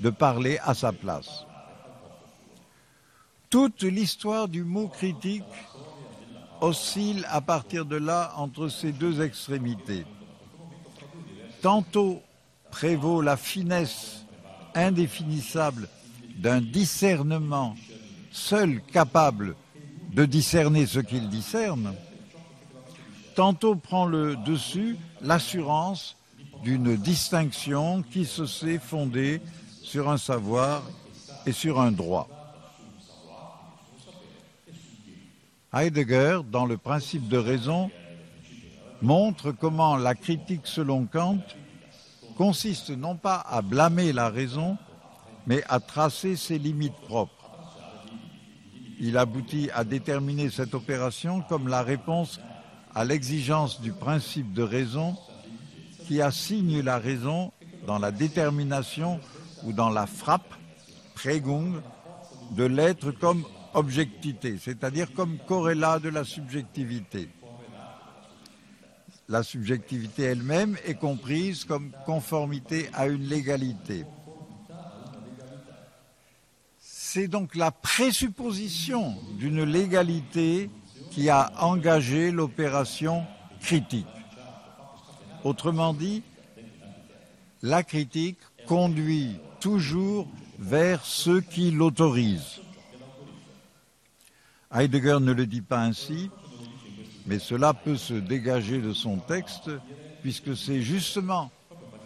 de 0.00 0.10
parler 0.10 0.58
à 0.62 0.74
sa 0.74 0.92
place. 0.92 1.44
Toute 3.50 3.82
l'histoire 3.82 4.48
du 4.48 4.62
mot 4.62 4.88
critique 4.88 5.42
oscille 6.60 7.26
à 7.30 7.40
partir 7.40 7.84
de 7.84 7.96
là 7.96 8.32
entre 8.36 8.68
ces 8.68 8.92
deux 8.92 9.22
extrémités. 9.22 10.04
Tantôt 11.62 12.22
prévaut 12.70 13.22
la 13.22 13.36
finesse 13.36 14.24
indéfinissable 14.74 15.88
d'un 16.36 16.60
discernement 16.60 17.74
seul 18.30 18.80
capable 18.92 19.56
de 20.12 20.24
discerner 20.24 20.86
ce 20.86 21.00
qu'il 21.00 21.28
discerne, 21.28 21.94
tantôt 23.34 23.76
prend 23.76 24.06
le 24.06 24.36
dessus 24.36 24.96
l'assurance 25.20 26.16
d'une 26.62 26.96
distinction 26.96 28.02
qui 28.02 28.24
se 28.24 28.46
sait 28.46 28.78
fondée 28.78 29.40
sur 29.82 30.08
un 30.08 30.18
savoir 30.18 30.82
et 31.46 31.52
sur 31.52 31.80
un 31.80 31.92
droit. 31.92 32.28
Heidegger, 35.72 36.40
dans 36.50 36.66
le 36.66 36.78
principe 36.78 37.28
de 37.28 37.36
raison, 37.36 37.90
montre 39.02 39.52
comment 39.52 39.96
la 39.96 40.14
critique 40.14 40.66
selon 40.66 41.06
Kant 41.06 41.38
consiste 42.38 42.90
non 42.90 43.16
pas 43.16 43.44
à 43.50 43.62
blâmer 43.62 44.12
la 44.12 44.30
raison, 44.30 44.78
mais 45.48 45.64
à 45.68 45.80
tracer 45.80 46.36
ses 46.36 46.56
limites 46.56 47.00
propres. 47.08 47.32
Il 49.00 49.18
aboutit 49.18 49.70
à 49.74 49.82
déterminer 49.82 50.48
cette 50.48 50.72
opération 50.72 51.42
comme 51.42 51.66
la 51.66 51.82
réponse 51.82 52.40
à 52.94 53.04
l'exigence 53.04 53.80
du 53.80 53.92
principe 53.92 54.52
de 54.52 54.62
raison 54.62 55.16
qui 56.06 56.22
assigne 56.22 56.80
la 56.80 56.98
raison 56.98 57.52
dans 57.86 57.98
la 57.98 58.12
détermination 58.12 59.18
ou 59.64 59.72
dans 59.72 59.90
la 59.90 60.06
frappe, 60.06 60.54
prégung, 61.14 61.82
de 62.52 62.64
l'être 62.64 63.10
comme 63.10 63.44
objectivité, 63.74 64.58
c'est-à-dire 64.58 65.12
comme 65.12 65.38
corrélat 65.46 65.98
de 65.98 66.08
la 66.08 66.24
subjectivité. 66.24 67.28
La 69.28 69.42
subjectivité 69.42 70.22
elle-même 70.22 70.78
est 70.86 70.94
comprise 70.94 71.64
comme 71.64 71.92
conformité 72.06 72.88
à 72.94 73.08
une 73.08 73.24
légalité. 73.24 74.06
C'est 76.80 77.28
donc 77.28 77.54
la 77.54 77.70
présupposition 77.70 79.14
d'une 79.38 79.64
légalité 79.64 80.70
qui 81.10 81.28
a 81.28 81.52
engagé 81.60 82.30
l'opération 82.30 83.26
critique. 83.60 84.06
Autrement 85.44 85.92
dit, 85.92 86.22
la 87.62 87.82
critique 87.82 88.38
conduit 88.66 89.36
toujours 89.60 90.26
vers 90.58 91.04
ceux 91.04 91.42
qui 91.42 91.70
l'autorisent. 91.70 92.60
Heidegger 94.72 95.18
ne 95.20 95.32
le 95.32 95.46
dit 95.46 95.62
pas 95.62 95.80
ainsi, 95.80 96.30
mais 97.28 97.38
cela 97.38 97.74
peut 97.74 97.98
se 97.98 98.14
dégager 98.14 98.80
de 98.80 98.94
son 98.94 99.18
texte, 99.18 99.70
puisque 100.22 100.56
c'est 100.56 100.80
justement 100.80 101.50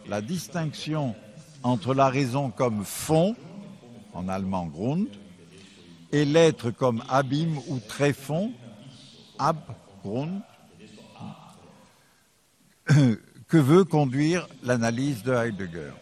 la 0.09 0.21
distinction 0.21 1.15
entre 1.63 1.95
la 1.95 2.09
raison 2.09 2.51
comme 2.51 2.85
fond, 2.85 3.37
en 4.15 4.29
allemand 4.29 4.67
Grund, 4.67 5.07
et 6.11 6.25
l'être 6.25 6.73
comme 6.73 7.05
abîme 7.09 7.57
ou 7.69 7.79
tréfond, 7.79 8.53
Abgrund, 9.39 10.41
que 13.47 13.59
veut 13.59 13.85
conduire 13.85 14.49
l'analyse 14.65 15.23
de 15.23 15.33
Heidegger. 15.33 15.93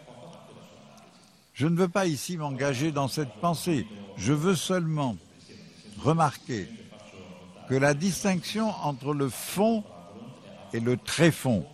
Je 1.52 1.66
ne 1.66 1.76
veux 1.76 1.88
pas 1.88 2.06
ici 2.06 2.38
m'engager 2.38 2.90
dans 2.90 3.08
cette 3.08 3.34
pensée, 3.42 3.86
je 4.16 4.32
veux 4.32 4.56
seulement 4.56 5.18
remarquer 5.98 6.68
que 7.70 7.76
la 7.76 7.94
distinction 7.94 8.74
entre 8.82 9.14
le 9.14 9.28
fond 9.28 9.84
et 10.72 10.80
le 10.80 10.96
tréfond 10.96 11.64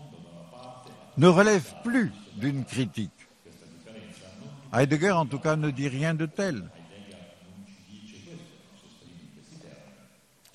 ne 1.16 1.26
relève 1.26 1.72
plus 1.82 2.12
d'une 2.34 2.66
critique. 2.66 3.10
Heidegger, 4.74 5.12
en 5.12 5.24
tout 5.24 5.38
cas, 5.38 5.56
ne 5.56 5.70
dit 5.70 5.88
rien 5.88 6.12
de 6.12 6.26
tel. 6.26 6.68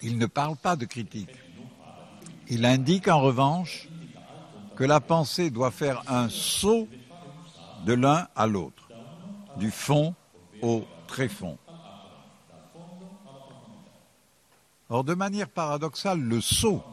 Il 0.04 0.20
ne 0.20 0.28
parle 0.28 0.58
pas 0.58 0.76
de 0.76 0.86
critique. 0.86 1.34
Il 2.48 2.64
indique 2.64 3.08
en 3.08 3.20
revanche 3.20 3.90
que 4.76 4.84
la 4.84 5.00
pensée 5.00 5.50
doit 5.50 5.72
faire 5.72 6.04
un 6.08 6.30
saut 6.30 6.88
de 7.88 7.94
l'un 7.94 8.28
à 8.36 8.46
l'autre, 8.46 8.90
du 9.58 9.72
fond 9.72 10.14
au 10.62 10.86
tréfond. 11.08 11.58
Or, 14.94 15.06
de 15.06 15.14
manière 15.14 15.48
paradoxale, 15.48 16.20
le 16.20 16.42
saut 16.42 16.84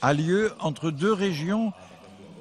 a 0.00 0.14
lieu 0.14 0.50
entre 0.60 0.90
deux 0.90 1.12
régions 1.12 1.74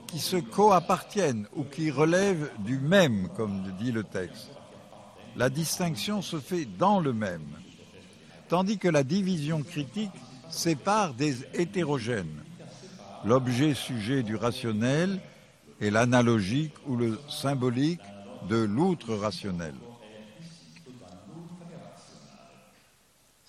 qui 0.08 0.20
se 0.20 0.38
coappartiennent 0.38 1.46
ou 1.58 1.66
qui 1.66 1.92
relèvent 1.92 2.50
du 2.60 2.80
même, 2.80 3.28
comme 3.36 3.70
dit 3.82 3.92
le 3.92 4.06
texte. 4.06 4.50
La 5.36 5.50
distinction 5.50 6.22
se 6.22 6.40
fait 6.40 6.64
dans 6.64 7.02
le 7.02 7.12
même, 7.12 7.46
tandis 8.48 8.78
que 8.78 8.88
la 8.88 9.04
division 9.04 9.62
critique 9.62 10.12
sépare 10.50 11.14
des 11.14 11.46
hétérogènes, 11.54 12.44
l'objet 13.26 13.74
sujet 13.74 14.24
du 14.24 14.38
rationnel 14.38 15.20
et 15.82 15.92
l'analogique 15.92 16.76
ou 16.88 16.96
le 16.96 17.20
symbolique 17.28 18.00
de 18.48 18.56
l'outre 18.56 19.16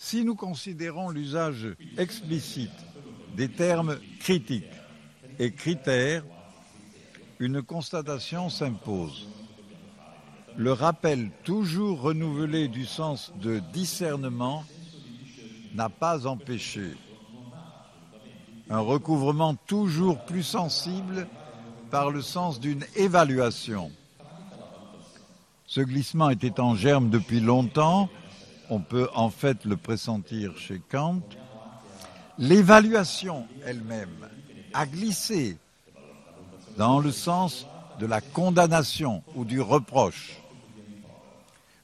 Si 0.05 0.25
nous 0.25 0.35
considérons 0.35 1.11
l'usage 1.11 1.69
explicite 1.97 2.73
des 3.37 3.49
termes 3.49 3.99
critiques 4.19 4.65
et 5.39 5.53
critères, 5.53 6.25
une 7.39 7.63
constatation 7.63 8.51
s'impose. 8.51 9.29
Le 10.57 10.73
rappel 10.73 11.31
toujours 11.45 12.01
renouvelé 12.01 12.67
du 12.67 12.85
sens 12.85 13.33
de 13.41 13.61
discernement 13.73 14.65
n'a 15.73 15.89
pas 15.89 16.27
empêché 16.27 16.95
un 18.71 18.81
recouvrement 18.81 19.55
toujours 19.55 20.25
plus 20.25 20.43
sensible 20.43 21.29
par 21.93 22.11
le 22.11 22.23
sens 22.23 22.59
d'une 22.59 22.85
évaluation. 22.97 23.93
Ce 25.65 25.81
glissement 25.81 26.29
était 26.29 26.59
en 26.59 26.75
germe 26.75 27.09
depuis 27.09 27.39
longtemps 27.39 28.11
on 28.73 28.81
peut 28.81 29.11
en 29.15 29.29
fait 29.29 29.67
le 29.67 29.77
pressentir 29.77 30.57
chez 30.57 30.81
Kant, 30.89 31.21
l'évaluation 32.39 33.47
elle-même 33.67 34.31
a 34.73 34.87
glissé 34.87 35.59
dans 36.79 36.99
le 36.99 37.13
sens 37.13 37.67
de 38.01 38.07
la 38.07 38.23
condamnation 38.23 39.23
ou 39.35 39.45
du 39.45 39.61
reproche. 39.61 40.41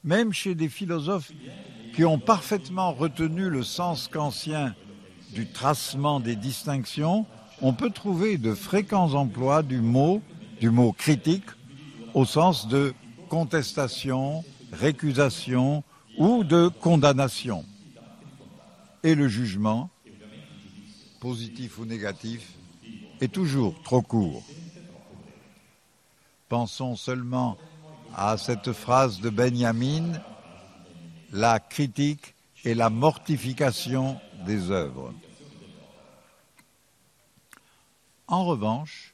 Même 0.03 0.33
chez 0.33 0.55
des 0.55 0.67
philosophes 0.67 1.31
qui 1.93 2.05
ont 2.05 2.17
parfaitement 2.17 2.91
retenu 2.91 3.49
le 3.49 3.61
sens 3.61 4.07
kantien 4.07 4.73
du 5.35 5.45
tracement 5.45 6.19
des 6.19 6.35
distinctions, 6.35 7.27
on 7.61 7.73
peut 7.73 7.91
trouver 7.91 8.39
de 8.39 8.55
fréquents 8.55 9.13
emplois 9.13 9.61
du 9.61 9.79
mot, 9.79 10.23
du 10.59 10.71
mot 10.71 10.91
critique, 10.91 11.45
au 12.15 12.25
sens 12.25 12.67
de 12.67 12.95
contestation, 13.29 14.43
récusation, 14.71 15.83
ou 16.19 16.43
de 16.43 16.67
condamnation. 16.67 17.65
Et 19.03 19.15
le 19.15 19.29
jugement, 19.29 19.89
positif 21.21 21.79
ou 21.79 21.85
négatif, 21.85 22.53
est 23.21 23.31
toujours 23.31 23.81
trop 23.83 24.01
court. 24.01 24.43
Pensons 26.49 26.95
seulement 26.95 27.57
à 28.15 28.37
cette 28.37 28.73
phrase 28.73 29.21
de 29.21 29.29
Benjamin, 29.29 30.19
la 31.31 31.59
critique 31.59 32.35
et 32.65 32.75
la 32.75 32.89
mortification 32.89 34.19
des 34.45 34.71
œuvres. 34.71 35.13
En 38.27 38.45
revanche, 38.45 39.13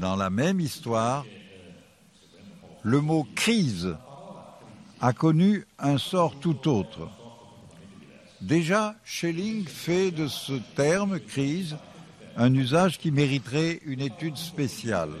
dans 0.00 0.16
la 0.16 0.30
même 0.30 0.58
histoire, 0.58 1.24
le 2.82 3.00
mot 3.00 3.26
crise 3.36 3.96
a 5.00 5.12
connu 5.12 5.64
un 5.78 5.98
sort 5.98 6.38
tout 6.40 6.68
autre. 6.68 7.08
Déjà, 8.40 8.94
Schelling 9.04 9.66
fait 9.66 10.10
de 10.10 10.28
ce 10.28 10.54
terme 10.74 11.20
crise 11.20 11.76
un 12.36 12.52
usage 12.54 12.98
qui 12.98 13.10
mériterait 13.10 13.80
une 13.84 14.00
étude 14.00 14.36
spéciale. 14.36 15.12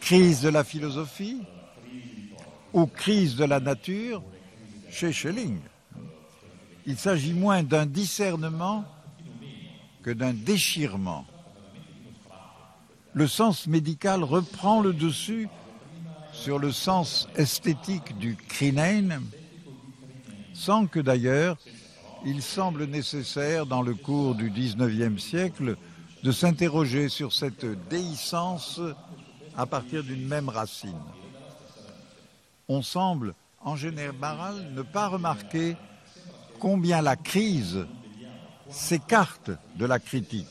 Crise 0.00 0.42
de 0.42 0.48
la 0.48 0.64
philosophie 0.64 1.42
ou 2.72 2.86
crise 2.86 3.36
de 3.36 3.44
la 3.44 3.60
nature 3.60 4.22
chez 4.90 5.12
Schelling. 5.12 5.60
Il 6.86 6.98
s'agit 6.98 7.32
moins 7.32 7.62
d'un 7.62 7.86
discernement 7.86 8.84
que 10.02 10.10
d'un 10.10 10.32
déchirement. 10.32 11.24
Le 13.14 13.28
sens 13.28 13.68
médical 13.68 14.24
reprend 14.24 14.80
le 14.80 14.92
dessus 14.92 15.48
sur 16.42 16.58
le 16.58 16.72
sens 16.72 17.28
esthétique 17.36 18.18
du 18.18 18.34
crinen, 18.34 19.22
sans 20.54 20.88
que 20.88 20.98
d'ailleurs 20.98 21.56
il 22.24 22.42
semble 22.42 22.86
nécessaire 22.86 23.64
dans 23.64 23.80
le 23.80 23.94
cours 23.94 24.34
du 24.34 24.50
XIXe 24.50 25.22
siècle 25.22 25.76
de 26.24 26.32
s'interroger 26.32 27.08
sur 27.08 27.32
cette 27.32 27.64
déhiscence 27.88 28.80
à 29.56 29.66
partir 29.66 30.02
d'une 30.02 30.26
même 30.26 30.48
racine. 30.48 30.98
On 32.66 32.82
semble 32.82 33.34
en 33.60 33.76
général 33.76 34.72
ne 34.74 34.82
pas 34.82 35.06
remarquer 35.06 35.76
combien 36.58 37.02
la 37.02 37.14
crise 37.14 37.86
s'écarte 38.68 39.52
de 39.76 39.86
la 39.86 40.00
critique. 40.00 40.48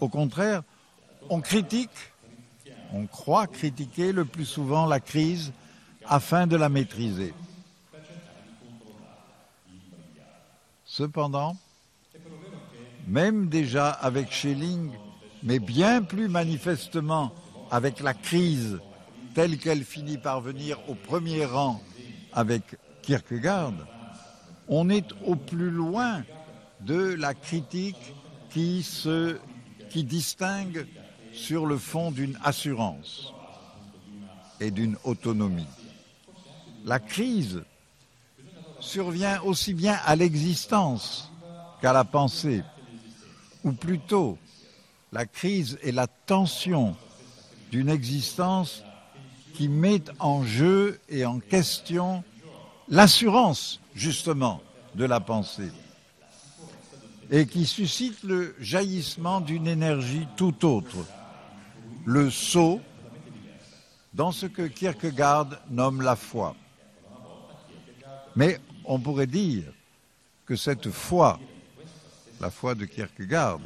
Au 0.00 0.08
contraire, 0.08 0.62
on 1.30 1.40
critique 1.40 1.90
On 2.92 3.06
croit 3.06 3.46
critiquer 3.46 4.12
le 4.12 4.24
plus 4.24 4.44
souvent 4.44 4.86
la 4.86 5.00
crise 5.00 5.52
afin 6.06 6.46
de 6.46 6.56
la 6.56 6.68
maîtriser. 6.68 7.34
Cependant, 10.84 11.56
même 13.06 13.48
déjà 13.48 13.90
avec 13.90 14.32
Schelling, 14.32 14.90
mais 15.42 15.58
bien 15.58 16.02
plus 16.02 16.28
manifestement 16.28 17.32
avec 17.70 18.00
la 18.00 18.14
crise 18.14 18.80
telle 19.34 19.58
qu'elle 19.58 19.84
finit 19.84 20.18
par 20.18 20.40
venir 20.40 20.78
au 20.88 20.94
premier 20.94 21.44
rang 21.44 21.80
avec 22.32 22.62
Kierkegaard, 23.02 23.74
on 24.68 24.90
est 24.90 25.06
au 25.24 25.36
plus 25.36 25.70
loin 25.70 26.22
de 26.80 27.14
la 27.14 27.34
critique 27.34 28.14
qui, 28.50 28.82
se, 28.82 29.36
distingue 29.94 30.86
sur 31.38 31.66
le 31.66 31.78
fond 31.78 32.10
d'une 32.10 32.36
assurance 32.42 33.32
et 34.60 34.70
d'une 34.72 34.96
autonomie. 35.04 35.68
La 36.84 36.98
crise 36.98 37.62
survient 38.80 39.40
aussi 39.42 39.72
bien 39.72 39.98
à 40.04 40.16
l'existence 40.16 41.30
qu'à 41.80 41.92
la 41.92 42.04
pensée, 42.04 42.62
ou 43.62 43.72
plutôt 43.72 44.36
la 45.12 45.26
crise 45.26 45.78
est 45.82 45.92
la 45.92 46.08
tension 46.08 46.96
d'une 47.70 47.88
existence 47.88 48.82
qui 49.54 49.68
met 49.68 50.02
en 50.18 50.44
jeu 50.44 51.00
et 51.08 51.24
en 51.24 51.38
question 51.38 52.24
l'assurance, 52.88 53.80
justement, 53.94 54.60
de 54.96 55.04
la 55.04 55.20
pensée, 55.20 55.70
et 57.30 57.46
qui 57.46 57.64
suscite 57.64 58.22
le 58.24 58.56
jaillissement 58.58 59.40
d'une 59.40 59.68
énergie 59.68 60.26
tout 60.36 60.64
autre, 60.66 60.96
le 62.04 62.30
saut 62.30 62.80
dans 64.14 64.32
ce 64.32 64.46
que 64.46 64.66
Kierkegaard 64.66 65.50
nomme 65.70 66.02
la 66.02 66.16
foi. 66.16 66.56
Mais 68.34 68.60
on 68.84 68.98
pourrait 68.98 69.26
dire 69.26 69.64
que 70.46 70.56
cette 70.56 70.90
foi, 70.90 71.38
la 72.40 72.50
foi 72.50 72.74
de 72.74 72.84
Kierkegaard, 72.84 73.60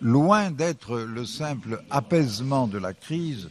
loin 0.00 0.50
d'être 0.50 0.98
le 0.98 1.24
simple 1.24 1.82
apaisement 1.90 2.66
de 2.66 2.78
la 2.78 2.92
crise, 2.92 3.50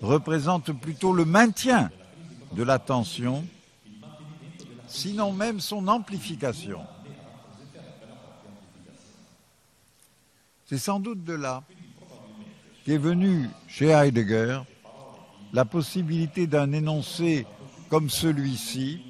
représente 0.00 0.72
plutôt 0.72 1.12
le 1.12 1.24
maintien 1.24 1.90
de 2.52 2.62
la 2.62 2.78
tension, 2.78 3.44
sinon 4.86 5.32
même 5.32 5.60
son 5.60 5.88
amplification. 5.88 6.80
C'est 10.66 10.78
sans 10.78 11.00
doute 11.00 11.24
de 11.24 11.32
là 11.32 11.62
qu'est 12.88 12.96
venue 12.96 13.50
chez 13.66 13.88
Heidegger 13.88 14.60
la 15.52 15.66
possibilité 15.66 16.46
d'un 16.46 16.72
énoncé 16.72 17.46
comme 17.90 18.08
celui-ci, 18.08 19.02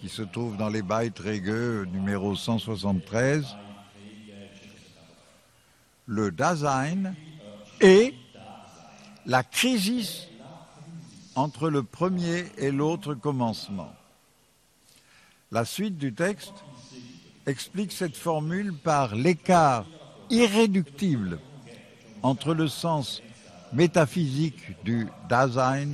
qui 0.00 0.08
se 0.08 0.22
trouve 0.22 0.56
dans 0.56 0.68
les 0.68 0.82
Beiträge 0.82 1.86
numéro 1.92 2.34
173, 2.34 3.56
le 6.06 6.32
Dasein 6.32 7.14
et 7.80 8.16
la 9.26 9.44
crise 9.44 10.26
entre 11.36 11.70
le 11.70 11.84
premier 11.84 12.46
et 12.58 12.72
l'autre 12.72 13.14
commencement. 13.14 13.94
La 15.52 15.64
suite 15.64 15.98
du 15.98 16.14
texte 16.14 16.64
explique 17.46 17.92
cette 17.92 18.16
formule 18.16 18.72
par 18.72 19.14
l'écart 19.14 19.86
irréductible 20.30 21.38
entre 22.22 22.54
le 22.54 22.68
sens 22.68 23.22
métaphysique 23.72 24.82
du 24.84 25.08
Dasein 25.28 25.88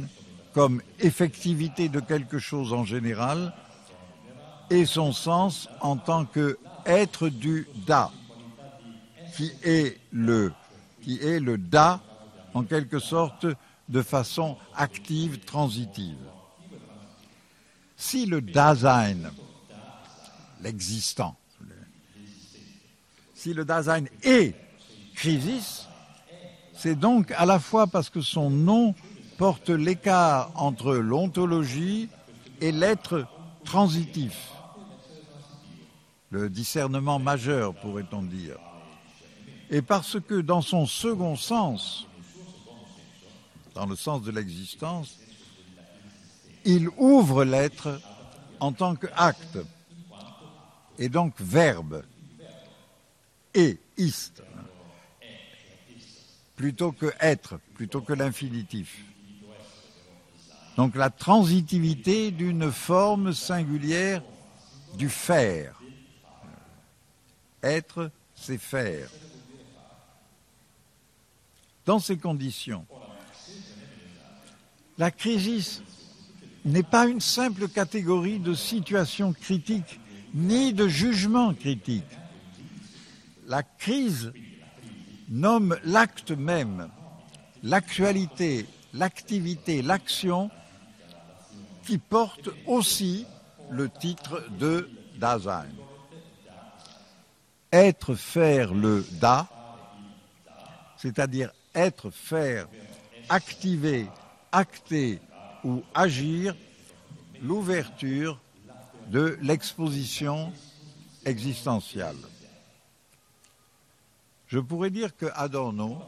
comme 0.52 0.80
effectivité 1.00 1.88
de 1.88 2.00
quelque 2.00 2.38
chose 2.38 2.72
en 2.72 2.84
général 2.84 3.52
et 4.70 4.86
son 4.86 5.12
sens 5.12 5.68
en 5.80 5.96
tant 5.96 6.24
que 6.24 6.58
être 6.86 7.28
du 7.28 7.68
Da, 7.86 8.10
qui 9.36 9.52
est 9.62 9.98
le, 10.12 10.52
qui 11.02 11.18
est 11.20 11.40
le 11.40 11.58
Da 11.58 12.00
en 12.54 12.64
quelque 12.64 12.98
sorte 12.98 13.46
de 13.88 14.02
façon 14.02 14.56
active, 14.74 15.40
transitive. 15.40 16.16
Si 17.96 18.26
le 18.26 18.40
Dasein, 18.40 19.30
l'existant, 20.62 21.36
si 23.34 23.52
le 23.54 23.64
Dasein 23.64 24.04
est 24.22 24.54
crisis, 25.14 25.86
c'est 26.76 26.94
donc 26.94 27.32
à 27.32 27.46
la 27.46 27.58
fois 27.58 27.86
parce 27.86 28.10
que 28.10 28.20
son 28.20 28.50
nom 28.50 28.94
porte 29.38 29.70
l'écart 29.70 30.50
entre 30.54 30.94
l'ontologie 30.94 32.08
et 32.60 32.72
l'être 32.72 33.26
transitif, 33.64 34.50
le 36.30 36.48
discernement 36.48 37.18
majeur, 37.18 37.74
pourrait-on 37.74 38.22
dire, 38.22 38.56
et 39.70 39.82
parce 39.82 40.20
que 40.20 40.40
dans 40.40 40.62
son 40.62 40.86
second 40.86 41.36
sens, 41.36 42.06
dans 43.74 43.86
le 43.86 43.96
sens 43.96 44.22
de 44.22 44.30
l'existence, 44.30 45.18
il 46.64 46.88
ouvre 46.96 47.44
l'être 47.44 48.00
en 48.60 48.72
tant 48.72 48.94
qu'acte, 48.94 49.58
et 50.98 51.08
donc 51.08 51.34
verbe, 51.38 52.02
et 53.54 53.78
ist, 53.96 54.42
plutôt 56.56 56.92
que 56.92 57.12
être, 57.20 57.60
plutôt 57.74 58.00
que 58.00 58.14
l'infinitif. 58.14 59.04
Donc 60.76 60.96
la 60.96 61.10
transitivité 61.10 62.30
d'une 62.30 62.72
forme 62.72 63.32
singulière 63.32 64.22
du 64.96 65.08
faire. 65.08 65.80
Être, 67.62 68.10
c'est 68.34 68.58
faire. 68.58 69.08
Dans 71.84 71.98
ces 71.98 72.16
conditions, 72.16 72.86
la 74.98 75.10
crise 75.10 75.82
n'est 76.64 76.82
pas 76.82 77.06
une 77.06 77.20
simple 77.20 77.68
catégorie 77.68 78.38
de 78.38 78.54
situation 78.54 79.32
critique 79.32 80.00
ni 80.34 80.72
de 80.72 80.88
jugement 80.88 81.54
critique. 81.54 82.04
La 83.46 83.62
crise 83.62 84.32
nomme 85.28 85.76
l'acte 85.84 86.30
même, 86.30 86.88
l'actualité, 87.62 88.66
l'activité, 88.94 89.82
l'action 89.82 90.50
qui 91.84 91.98
porte 91.98 92.50
aussi 92.66 93.26
le 93.70 93.88
titre 93.88 94.42
de 94.58 94.88
Dasein. 95.18 95.66
Être, 97.72 98.14
faire 98.14 98.74
le 98.74 99.04
Da, 99.20 99.46
c'est-à-dire 100.96 101.52
être, 101.74 102.10
faire, 102.10 102.68
activer, 103.28 104.06
acter 104.52 105.20
ou 105.64 105.82
agir 105.94 106.54
l'ouverture 107.42 108.40
de 109.08 109.38
l'exposition 109.42 110.52
existentielle. 111.24 112.16
Je 114.48 114.60
pourrais 114.60 114.90
dire 114.90 115.16
que 115.16 115.26
Adorno, 115.34 115.98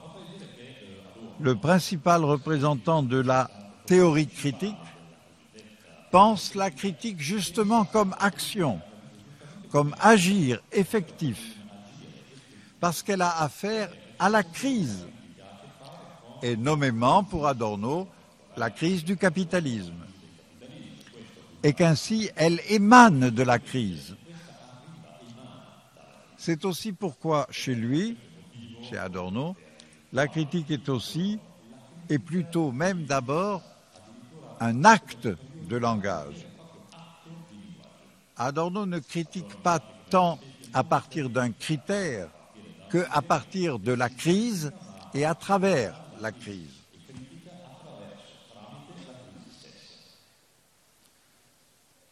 le 1.41 1.57
principal 1.57 2.25
représentant 2.25 3.03
de 3.03 3.19
la 3.19 3.51
théorie 3.87 4.29
critique, 4.29 4.77
pense 6.11 6.55
la 6.55 6.71
critique 6.71 7.21
justement 7.21 7.85
comme 7.85 8.15
action, 8.21 8.81
comme 9.71 9.95
agir 10.01 10.63
effectif, 10.73 11.57
parce 12.81 13.03
qu'elle 13.03 13.23
a 13.23 13.43
affaire 13.43 13.91
à 14.19 14.29
la 14.29 14.45
crise, 14.45 15.07
et 16.43 16.57
nommément 16.57 17.25
pour 17.25 17.49
Adorno 17.49 18.09
la 18.57 18.71
crise 18.71 19.05
du 19.05 19.17
capitalisme, 19.17 20.07
et 21.65 21.73
qu'ainsi 21.73 22.31
elle 22.37 22.61
émane 22.69 23.31
de 23.31 23.43
la 23.43 23.59
crise. 23.59 24.17
C'est 26.37 26.65
aussi 26.65 26.93
pourquoi 26.93 27.49
chez 27.51 27.75
lui, 27.75 28.17
chez 28.89 28.99
Adorno, 28.99 29.57
la 30.13 30.29
critique 30.29 30.71
est 30.71 30.89
aussi, 30.89 31.39
et 32.09 32.19
plutôt 32.19 32.73
même 32.73 33.05
d'abord, 33.05 33.63
un 34.61 34.85
acte 34.85 35.29
de 35.69 35.77
langage. 35.77 36.47
Adorno 38.37 38.87
ne 38.87 38.99
critique 38.99 39.55
pas 39.63 39.81
tant 40.11 40.39
à 40.73 40.85
partir 40.85 41.29
d'un 41.29 41.51
critère 41.53 42.29
que 42.89 43.05
à 43.11 43.21
partir 43.21 43.79
de 43.79 43.93
la 43.93 44.09
crise 44.09 44.73
et 45.13 45.25
à 45.25 45.35
travers 45.35 46.01
la 46.21 46.33
crise. 46.33 46.75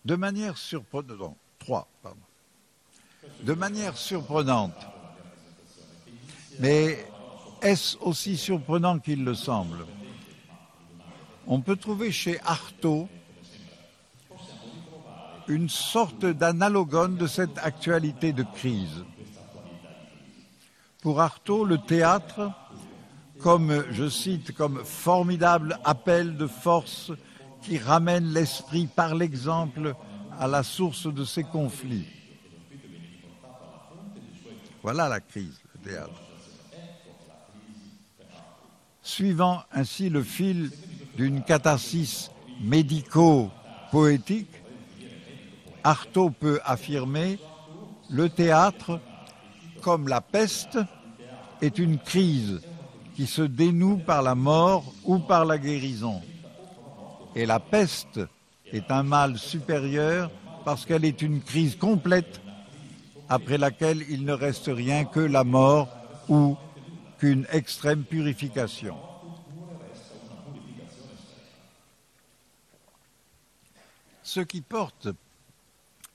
De 0.05 0.15
manière 0.15 0.57
surprenante, 0.57 1.37
trois, 1.59 1.89
pardon. 2.03 2.21
De 3.43 3.55
manière 3.55 3.97
surprenante, 3.97 4.87
mais 6.61 7.07
est-ce 7.63 7.97
aussi 8.01 8.37
surprenant 8.37 8.99
qu'il 8.99 9.25
le 9.25 9.35
semble? 9.35 9.87
On 11.47 11.61
peut 11.61 11.77
trouver 11.77 12.11
chez 12.11 12.41
Artaud 12.41 13.09
une 15.49 15.69
sorte 15.69 16.25
d'analogone 16.25 17.17
de 17.17 17.27
cette 17.27 17.59
actualité 17.59 18.33
de 18.33 18.43
crise. 18.43 19.05
Pour 21.03 21.21
Artaud, 21.21 21.65
le 21.65 21.79
théâtre, 21.79 22.51
comme, 23.41 23.85
je 23.93 24.09
cite, 24.09 24.53
comme 24.53 24.85
formidable 24.85 25.79
appel 25.85 26.37
de 26.37 26.47
force 26.47 27.13
qui 27.63 27.79
ramène 27.79 28.33
l'esprit 28.33 28.87
par 28.87 29.15
l'exemple 29.15 29.95
à 30.39 30.49
la 30.49 30.63
source 30.63 31.13
de 31.13 31.25
ces 31.25 31.45
conflits. 31.45 32.07
Voilà 34.83 35.09
la 35.09 35.21
crise, 35.21 35.61
le 35.75 35.91
théâtre. 35.91 36.26
Suivant 39.07 39.63
ainsi 39.73 40.09
le 40.09 40.25
fil 40.25 40.73
d'une 41.17 41.45
catharsis 41.45 42.33
médico-poétique, 42.61 44.51
Artaud 45.85 46.31
peut 46.31 46.59
affirmer 46.65 47.39
le 48.11 48.29
théâtre, 48.29 48.99
comme 49.81 50.09
la 50.09 50.21
peste, 50.21 50.81
est 51.63 51.79
une 51.79 51.99
crise 51.99 52.61
qui 53.15 53.29
se 53.29 53.43
dénoue 53.43 53.99
par 53.99 54.23
la 54.23 54.35
mort 54.35 54.93
ou 55.05 55.21
par 55.21 55.45
la 55.45 55.57
guérison. 55.57 56.21
Et 57.37 57.47
la 57.47 57.61
peste 57.61 58.19
est 58.73 58.91
un 58.91 59.05
mal 59.05 59.39
supérieur 59.39 60.33
parce 60.65 60.85
qu'elle 60.85 61.05
est 61.05 61.23
une 61.23 61.43
crise 61.43 61.77
complète 61.77 62.41
après 63.29 63.57
laquelle 63.57 64.03
il 64.11 64.25
ne 64.25 64.33
reste 64.33 64.67
rien 64.67 65.05
que 65.05 65.21
la 65.21 65.45
mort 65.45 65.89
ou 66.29 66.57
qu'une 67.19 67.47
extrême 67.51 68.05
purification. 68.05 68.97
Ce 74.23 74.41
qui 74.41 74.61
porte 74.61 75.09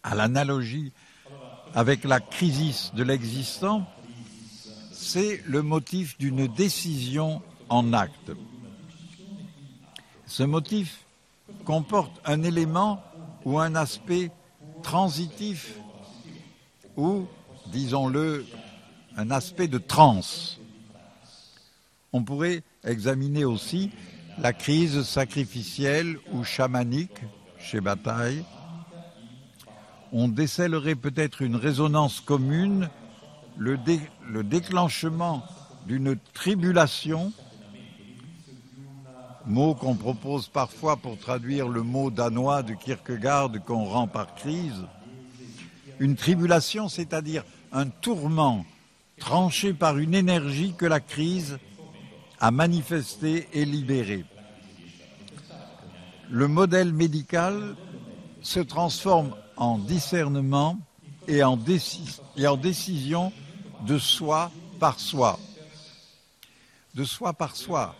à 0.03 0.15
l'analogie 0.15 0.91
avec 1.73 2.03
la 2.03 2.19
crise 2.19 2.91
de 2.93 3.03
l'existant, 3.03 3.87
c'est 4.91 5.41
le 5.45 5.61
motif 5.61 6.17
d'une 6.17 6.47
décision 6.47 7.41
en 7.69 7.93
acte. 7.93 8.31
Ce 10.27 10.43
motif 10.43 11.05
comporte 11.65 12.21
un 12.25 12.43
élément 12.43 13.03
ou 13.43 13.59
un 13.59 13.75
aspect 13.75 14.31
transitif 14.83 15.75
ou, 16.95 17.27
disons-le, 17.67 18.45
un 19.17 19.31
aspect 19.31 19.67
de 19.67 19.77
transe. 19.77 20.60
On 22.13 22.23
pourrait 22.23 22.63
examiner 22.83 23.45
aussi 23.45 23.91
la 24.37 24.53
crise 24.53 25.03
sacrificielle 25.03 26.17
ou 26.33 26.43
chamanique 26.43 27.21
chez 27.57 27.79
Bataille, 27.79 28.43
on 30.11 30.27
décèlerait 30.27 30.95
peut-être 30.95 31.41
une 31.41 31.55
résonance 31.55 32.19
commune, 32.19 32.89
le, 33.57 33.77
le 34.27 34.43
déclenchement 34.43 35.43
d'une 35.87 36.17
tribulation, 36.33 37.31
mot 39.45 39.73
qu'on 39.73 39.95
propose 39.95 40.47
parfois 40.47 40.97
pour 40.97 41.17
traduire 41.17 41.67
le 41.67 41.81
mot 41.81 42.11
danois 42.11 42.61
de 42.61 42.73
Kierkegaard 42.73 43.51
qu'on 43.65 43.85
rend 43.85 44.07
par 44.07 44.35
crise, 44.35 44.85
une 45.99 46.15
tribulation, 46.15 46.89
c'est-à-dire 46.89 47.43
un 47.71 47.87
tourment 47.87 48.65
tranché 49.17 49.73
par 49.73 49.97
une 49.97 50.15
énergie 50.15 50.73
que 50.77 50.85
la 50.85 50.99
crise 50.99 51.57
a 52.41 52.49
manifestée 52.49 53.47
et 53.53 53.65
libérée. 53.65 54.25
Le 56.29 56.47
modèle 56.47 56.91
médical 56.91 57.75
se 58.41 58.59
transforme 58.59 59.35
en 59.57 59.77
discernement 59.77 60.79
et 61.27 61.43
en, 61.43 61.57
et 62.35 62.47
en 62.47 62.57
décision 62.57 63.31
de 63.85 63.99
soi 63.99 64.51
par 64.79 64.99
soi. 64.99 65.39
De 66.95 67.03
soi 67.03 67.33
par 67.33 67.55
soi. 67.55 67.95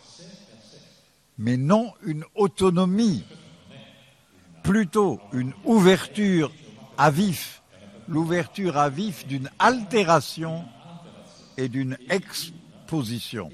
Mais 1.37 1.55
non 1.55 1.93
une 2.03 2.25
autonomie, 2.33 3.23
plutôt 4.63 5.19
une 5.33 5.53
ouverture 5.65 6.51
à 6.97 7.11
vif, 7.11 7.61
l'ouverture 8.07 8.77
à 8.77 8.89
vif 8.89 9.27
d'une 9.27 9.51
altération 9.59 10.65
et 11.57 11.69
d'une 11.69 11.95
exposition. 12.09 13.51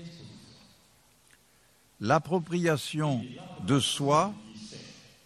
L'appropriation 2.00 3.24
de 3.66 3.80
soi, 3.80 4.34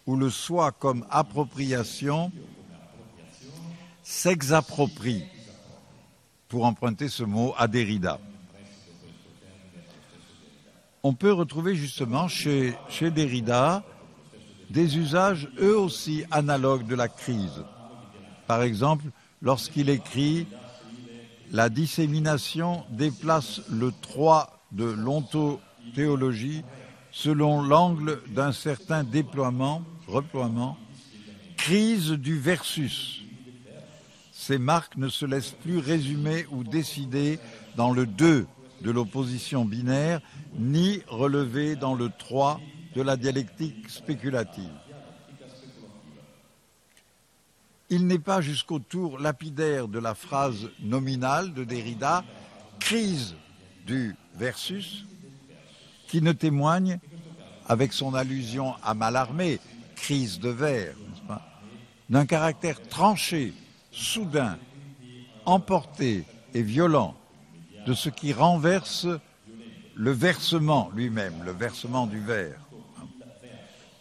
ou 0.06 0.16
le 0.16 0.30
soi 0.30 0.72
comme 0.72 1.06
appropriation, 1.10 2.32
s'exapproprie, 4.04 5.24
pour 6.48 6.66
emprunter 6.66 7.10
ce 7.10 7.24
mot 7.24 7.54
à 7.58 7.68
Derrida. 7.68 8.20
On 11.04 11.14
peut 11.14 11.34
retrouver 11.34 11.76
justement 11.76 12.28
chez, 12.28 12.76
Derrida 13.02 13.84
des 14.70 14.98
usages 14.98 15.50
eux 15.60 15.78
aussi 15.78 16.24
analogues 16.32 16.88
de 16.88 16.96
la 16.96 17.08
crise. 17.08 17.64
Par 18.48 18.62
exemple, 18.62 19.06
lorsqu'il 19.42 19.90
écrit 19.90 20.48
La 21.52 21.68
dissémination 21.70 22.86
déplace 22.90 23.62
le 23.70 23.92
3 23.92 24.62
de 24.72 24.86
l'ontothéologie 25.86 26.64
selon 27.12 27.62
l'angle 27.62 28.22
d'un 28.30 28.52
certain 28.52 29.04
déploiement, 29.04 29.84
reploiement, 30.08 30.78
crise 31.58 32.12
du 32.12 32.40
versus 32.40 33.22
ces 34.42 34.58
marques 34.58 34.98
ne 34.98 35.08
se 35.08 35.24
laissent 35.24 35.56
plus 35.62 35.78
résumer 35.78 36.48
ou 36.50 36.64
décider 36.64 37.38
dans 37.76 37.92
le 37.92 38.08
2 38.08 38.48
de 38.82 38.92
l'opposition 38.92 39.66
binaire, 39.66 40.20
ni 40.58 41.04
relever 41.08 41.76
dans 41.76 41.94
le 41.94 42.10
3 42.10 42.60
de 42.96 43.04
la 43.04 43.18
dialectique 43.18 43.88
spéculative. 43.88 44.74
Il 47.92 48.08
n'est 48.08 48.18
pas 48.18 48.42
jusqu'au 48.42 48.80
tour 48.80 49.20
lapidaire 49.20 49.88
de 49.88 50.00
la 50.00 50.16
phrase 50.16 50.70
nominale 50.82 51.54
de 51.54 51.64
Derrida, 51.64 52.24
crise 52.80 53.36
du 53.86 54.16
versus, 54.34 55.06
qui 56.12 56.22
ne 56.22 56.34
témoigne, 56.34 57.00
avec 57.70 57.94
son 57.94 58.14
allusion 58.16 58.76
à 58.84 58.94
Malarmé, 58.94 59.62
crise 59.96 60.42
de 60.42 60.50
verre, 60.50 60.94
d'un 62.10 62.26
caractère 62.26 62.86
tranché 62.90 63.54
soudain, 63.94 64.60
emporté 65.46 66.26
et 66.54 66.64
violent 66.64 67.16
de 67.86 67.94
ce 67.94 68.10
qui 68.10 68.34
renverse 68.34 69.08
le 69.96 70.12
versement 70.12 70.92
lui-même, 70.94 71.44
le 71.46 71.54
versement 71.54 72.08
du 72.08 72.20
verre, 72.20 72.60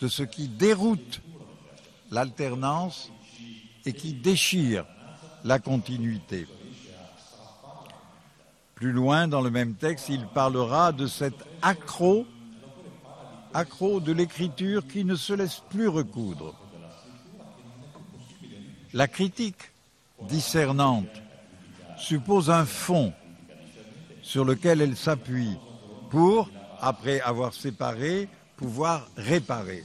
de 0.00 0.08
ce 0.08 0.24
qui 0.24 0.48
déroute 0.48 1.22
l'alternance 2.10 3.12
et 3.86 3.92
qui 3.92 4.14
déchire 4.14 4.84
la 5.44 5.60
continuité. 5.60 6.48
Plus 8.74 8.90
loin 8.90 9.28
dans 9.28 9.42
le 9.42 9.50
même 9.52 9.74
texte, 9.74 10.08
il 10.08 10.26
parlera 10.26 10.90
de 10.90 11.06
cet 11.06 11.34
accro, 11.62 12.26
de 14.00 14.12
l'écriture 14.12 14.86
qui 14.86 15.04
ne 15.04 15.14
se 15.14 15.32
laisse 15.32 15.62
plus 15.70 15.88
recoudre. 15.88 16.54
La 18.92 19.08
critique 19.08 19.72
discernante 20.28 21.22
suppose 21.96 22.50
un 22.50 22.64
fond 22.64 23.12
sur 24.22 24.44
lequel 24.44 24.80
elle 24.80 24.96
s'appuie 24.96 25.56
pour, 26.10 26.50
après 26.80 27.20
avoir 27.20 27.54
séparé, 27.54 28.28
pouvoir 28.56 29.08
réparer. 29.16 29.84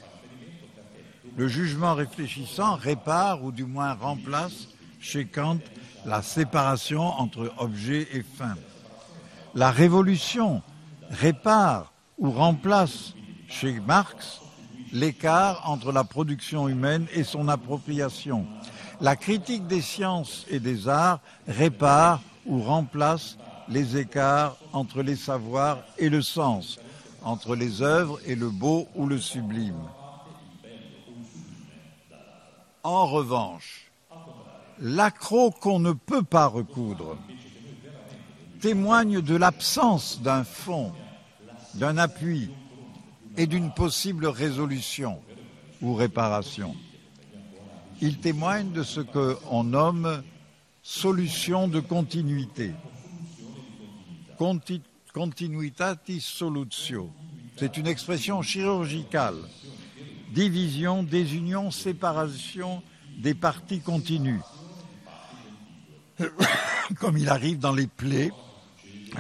Le 1.37 1.47
jugement 1.47 1.95
réfléchissant 1.95 2.75
répare 2.75 3.43
ou 3.43 3.51
du 3.51 3.65
moins 3.65 3.93
remplace 3.93 4.69
chez 4.99 5.25
Kant 5.25 5.59
la 6.05 6.21
séparation 6.21 7.01
entre 7.01 7.51
objet 7.57 8.07
et 8.13 8.23
fin. 8.23 8.55
La 9.53 9.71
révolution 9.71 10.61
répare 11.09 11.93
ou 12.17 12.31
remplace 12.31 13.13
chez 13.47 13.79
Marx 13.79 14.41
l'écart 14.91 15.69
entre 15.69 15.91
la 15.91 16.03
production 16.03 16.67
humaine 16.69 17.07
et 17.13 17.23
son 17.23 17.47
appropriation 17.47 18.45
la 19.01 19.15
critique 19.15 19.67
des 19.67 19.81
sciences 19.81 20.45
et 20.49 20.59
des 20.59 20.87
arts 20.87 21.19
répare 21.47 22.21
ou 22.45 22.61
remplace 22.61 23.37
les 23.67 23.97
écarts 23.97 24.57
entre 24.73 25.01
les 25.01 25.15
savoirs 25.15 25.79
et 25.97 26.09
le 26.09 26.21
sens, 26.21 26.79
entre 27.23 27.55
les 27.55 27.81
œuvres 27.81 28.19
et 28.25 28.35
le 28.35 28.49
beau 28.49 28.87
ou 28.95 29.07
le 29.07 29.17
sublime. 29.17 29.81
En 32.83 33.07
revanche, 33.07 33.91
l'accro 34.79 35.49
qu'on 35.49 35.79
ne 35.79 35.93
peut 35.93 36.23
pas 36.23 36.45
recoudre, 36.45 37.17
témoigne 38.59 39.21
de 39.21 39.35
l'absence 39.35 40.21
d'un 40.21 40.43
fond, 40.43 40.91
d'un 41.75 41.97
appui 41.97 42.49
et 43.37 43.47
d'une 43.47 43.71
possible 43.73 44.27
résolution 44.27 45.19
ou 45.81 45.93
réparation. 45.93 46.75
Il 48.01 48.19
témoigne 48.19 48.71
de 48.71 48.83
ce 48.83 49.01
qu'on 49.01 49.63
nomme 49.63 50.23
solution 50.83 51.67
de 51.67 51.79
continuité. 51.79 52.71
Conti 54.37 54.81
continuitatis 55.13 56.19
solutio. 56.19 57.09
C'est 57.57 57.77
une 57.77 57.87
expression 57.87 58.41
chirurgicale. 58.41 59.37
Division, 60.33 61.03
désunion, 61.03 61.71
séparation 61.71 62.83
des 63.17 63.33
parties 63.33 63.79
continues. 63.79 64.41
Comme 66.99 67.17
il 67.17 67.29
arrive 67.29 67.59
dans 67.59 67.71
les 67.71 67.87
plaies, 67.87 68.31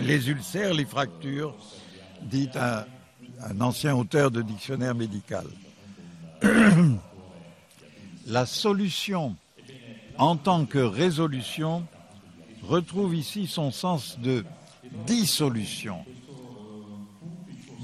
les 0.01 0.29
ulcères, 0.29 0.73
les 0.73 0.85
fractures, 0.85 1.55
dit 2.21 2.49
un, 2.55 2.85
ancien 3.61 3.95
auteur 3.95 4.31
de 4.31 4.41
dictionnaire 4.41 4.95
médical. 4.95 5.45
La 8.27 8.47
solution 8.47 9.35
en 10.17 10.35
tant 10.35 10.65
que 10.65 10.79
résolution 10.79 11.85
retrouve 12.63 13.13
ici 13.15 13.45
son 13.47 13.69
sens 13.71 14.17
de 14.19 14.43
dissolution, 15.05 16.03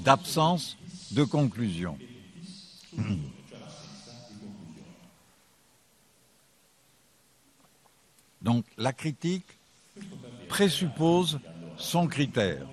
d'absence 0.03 0.77
de 1.11 1.23
conclusion. 1.23 1.97
Donc 8.41 8.65
la 8.77 8.91
critique 8.93 9.45
présuppose 10.49 11.39
son 11.81 12.07
critère 12.07 12.65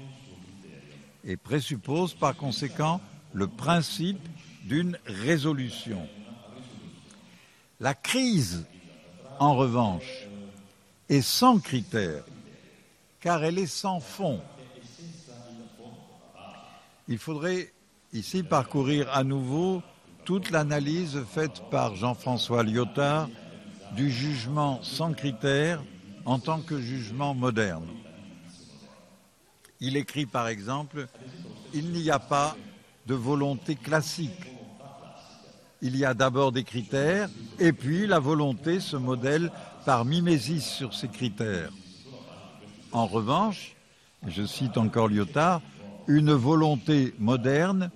et 1.24 1.36
présuppose 1.36 2.14
par 2.14 2.36
conséquent 2.36 3.00
le 3.32 3.48
principe 3.48 4.20
d'une 4.64 4.98
résolution. 5.06 6.06
La 7.80 7.94
crise, 7.94 8.66
en 9.38 9.54
revanche, 9.54 10.26
est 11.08 11.22
sans 11.22 11.58
critère, 11.58 12.24
car 13.20 13.44
elle 13.44 13.58
est 13.58 13.66
sans 13.66 14.00
fond. 14.00 14.40
Il 17.08 17.18
faudrait 17.18 17.72
ici 18.12 18.42
parcourir 18.42 19.10
à 19.12 19.24
nouveau 19.24 19.82
toute 20.24 20.50
l'analyse 20.50 21.22
faite 21.32 21.62
par 21.70 21.94
Jean-François 21.96 22.62
Lyotard 22.62 23.28
du 23.96 24.10
jugement 24.10 24.80
sans 24.82 25.14
critère 25.14 25.82
en 26.26 26.38
tant 26.38 26.60
que 26.60 26.78
jugement 26.78 27.34
moderne. 27.34 27.88
Il 29.80 29.96
écrit 29.96 30.26
par 30.26 30.48
exemple 30.48 31.08
Il 31.74 31.90
n'y 31.90 32.10
a 32.10 32.18
pas 32.18 32.56
de 33.06 33.14
volonté 33.14 33.74
classique. 33.74 34.52
Il 35.80 35.96
y 35.96 36.04
a 36.04 36.14
d'abord 36.14 36.50
des 36.52 36.64
critères 36.64 37.28
et 37.58 37.72
puis 37.72 38.06
la 38.06 38.18
volonté 38.18 38.80
se 38.80 38.96
modèle 38.96 39.50
par 39.86 40.04
mimésis 40.04 40.64
sur 40.64 40.92
ces 40.92 41.08
critères. 41.08 41.70
En 42.90 43.06
revanche, 43.06 43.76
je 44.26 44.44
cite 44.44 44.76
encore 44.76 45.08
Lyotard, 45.08 45.60
une 46.08 46.32
volonté 46.32 47.14
moderne 47.18 47.90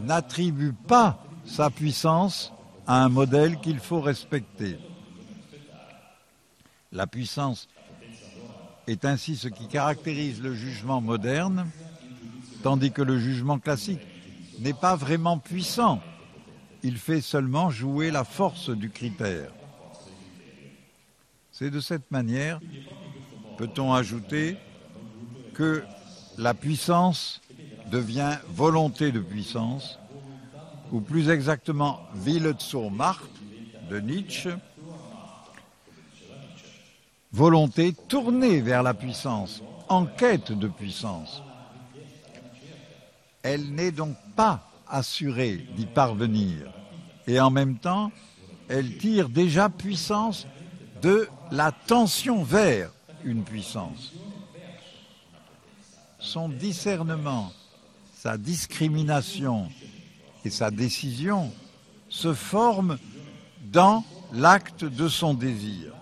n'attribue 0.00 0.72
pas 0.72 1.24
sa 1.44 1.70
puissance 1.70 2.52
à 2.86 3.04
un 3.04 3.08
modèle 3.08 3.58
qu'il 3.60 3.78
faut 3.78 4.00
respecter. 4.00 4.78
La 6.90 7.06
puissance 7.06 7.68
est 8.88 9.04
ainsi 9.04 9.36
ce 9.36 9.48
qui 9.48 9.68
caractérise 9.68 10.40
le 10.40 10.54
jugement 10.54 11.02
moderne, 11.02 11.66
tandis 12.62 12.90
que 12.90 13.02
le 13.02 13.18
jugement 13.18 13.58
classique 13.58 14.00
n'est 14.60 14.72
pas 14.72 14.96
vraiment 14.96 15.38
puissant. 15.38 16.00
Il 16.82 16.96
fait 16.96 17.20
seulement 17.20 17.70
jouer 17.70 18.10
la 18.10 18.24
force 18.24 18.70
du 18.70 18.88
critère. 18.88 19.50
C'est 21.52 21.70
de 21.70 21.80
cette 21.80 22.10
manière, 22.10 22.60
peut-on 23.58 23.92
ajouter, 23.92 24.56
que 25.54 25.84
la 26.38 26.54
puissance 26.54 27.42
devient 27.90 28.38
volonté 28.48 29.12
de 29.12 29.20
puissance, 29.20 29.98
ou 30.92 31.00
plus 31.00 31.28
exactement 31.28 32.00
Wille 32.14 32.54
zur 32.58 32.90
Macht 32.90 33.28
de 33.90 33.98
Nietzsche, 34.00 34.50
volonté 37.32 37.92
tournée 37.92 38.60
vers 38.60 38.82
la 38.82 38.94
puissance, 38.94 39.62
en 39.88 40.06
quête 40.06 40.52
de 40.52 40.68
puissance. 40.68 41.42
Elle 43.42 43.70
n'est 43.72 43.92
donc 43.92 44.16
pas 44.36 44.68
assurée 44.88 45.66
d'y 45.76 45.86
parvenir. 45.86 46.72
Et 47.26 47.40
en 47.40 47.50
même 47.50 47.76
temps, 47.76 48.10
elle 48.68 48.96
tire 48.98 49.28
déjà 49.28 49.68
puissance 49.68 50.46
de 51.02 51.28
la 51.50 51.72
tension 51.72 52.42
vers 52.42 52.90
une 53.24 53.44
puissance. 53.44 54.12
Son 56.18 56.48
discernement, 56.48 57.52
sa 58.16 58.36
discrimination 58.36 59.68
et 60.44 60.50
sa 60.50 60.70
décision 60.70 61.52
se 62.08 62.32
forment 62.32 62.98
dans 63.64 64.04
l'acte 64.32 64.84
de 64.84 65.08
son 65.08 65.34
désir. 65.34 65.94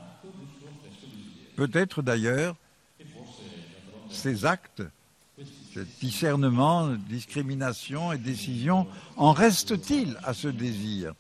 Peut-être 1.57 2.03
d'ailleurs 2.03 2.55
ces 4.11 4.45
actes, 4.45 4.83
ce 5.75 5.81
discernement, 6.01 6.89
discrimination 7.09 8.13
et 8.13 8.19
décision, 8.19 8.87
en 9.17 9.33
reste-t-il 9.33 10.17
à 10.23 10.35
ce 10.35 10.49
désir? 10.49 11.15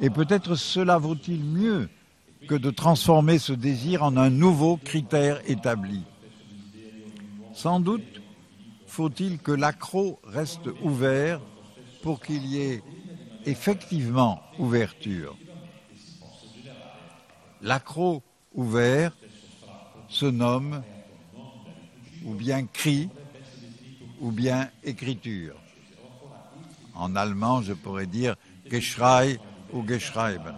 Et 0.00 0.10
peut-être 0.10 0.54
cela 0.54 0.98
vaut-il 0.98 1.42
mieux 1.44 1.88
que 2.48 2.54
de 2.54 2.70
transformer 2.70 3.38
ce 3.38 3.52
désir 3.52 4.02
en 4.02 4.16
un 4.16 4.30
nouveau 4.30 4.76
critère 4.76 5.40
établi. 5.48 6.02
Sans 7.54 7.80
doute 7.80 8.02
faut-il 8.86 9.38
que 9.38 9.52
l'accro 9.52 10.18
reste 10.24 10.68
ouvert 10.82 11.40
pour 12.02 12.20
qu'il 12.20 12.44
y 12.46 12.58
ait 12.58 12.82
effectivement 13.46 14.42
ouverture. 14.58 15.36
L'accro 17.62 18.22
ouvert 18.52 19.12
se 20.10 20.26
nomme 20.26 20.82
ou 22.24 22.34
bien 22.34 22.66
cri 22.66 23.08
ou 24.20 24.32
bien 24.32 24.68
écriture. 24.82 25.56
En 26.94 27.16
allemand, 27.16 27.62
je 27.62 27.72
pourrais 27.72 28.06
dire 28.06 28.36
Geschrei 28.66 29.38
ou 29.72 29.86
Geschreiben. 29.86 30.56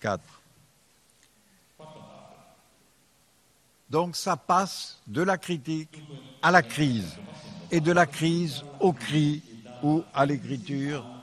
Quatre. 0.00 0.42
Donc 3.88 4.16
ça 4.16 4.36
passe 4.36 5.00
de 5.06 5.22
la 5.22 5.38
critique 5.38 6.02
à 6.42 6.50
la 6.50 6.62
crise 6.62 7.16
et 7.70 7.80
de 7.80 7.92
la 7.92 8.04
crise 8.04 8.64
au 8.80 8.92
cri 8.92 9.42
ou 9.82 10.02
à 10.12 10.26
l'écriture 10.26 11.15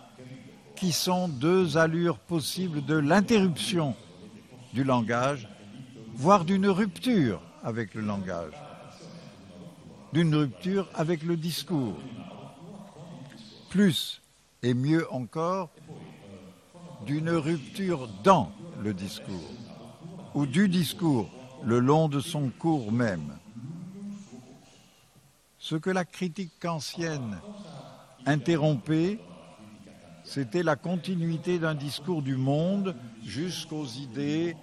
qui 0.83 0.91
sont 0.91 1.29
deux 1.29 1.77
allures 1.77 2.19
possibles 2.19 2.83
de 2.83 2.95
l'interruption 2.95 3.95
du 4.73 4.83
langage, 4.83 5.47
voire 6.13 6.43
d'une 6.43 6.67
rupture 6.67 7.41
avec 7.63 7.93
le 7.93 8.01
langage, 8.01 8.51
d'une 10.11 10.35
rupture 10.35 10.89
avec 10.93 11.23
le 11.23 11.37
discours. 11.37 11.95
Plus 13.69 14.21
et 14.61 14.73
mieux 14.73 15.07
encore, 15.13 15.69
d'une 17.05 17.29
rupture 17.29 18.09
dans 18.21 18.51
le 18.81 18.93
discours, 18.93 19.53
ou 20.33 20.45
du 20.45 20.67
discours 20.67 21.29
le 21.63 21.79
long 21.79 22.09
de 22.09 22.19
son 22.19 22.49
cours 22.49 22.91
même. 22.91 23.37
Ce 25.59 25.77
que 25.77 25.89
la 25.89 26.03
critique 26.03 26.59
kantienne 26.59 27.39
interrompait, 28.25 29.21
c'était 30.23 30.63
la 30.63 30.75
continuité 30.75 31.59
d'un 31.59 31.75
discours 31.75 32.21
du 32.21 32.35
monde 32.35 32.95
jusqu'aux 33.25 33.85
idées 33.85 34.55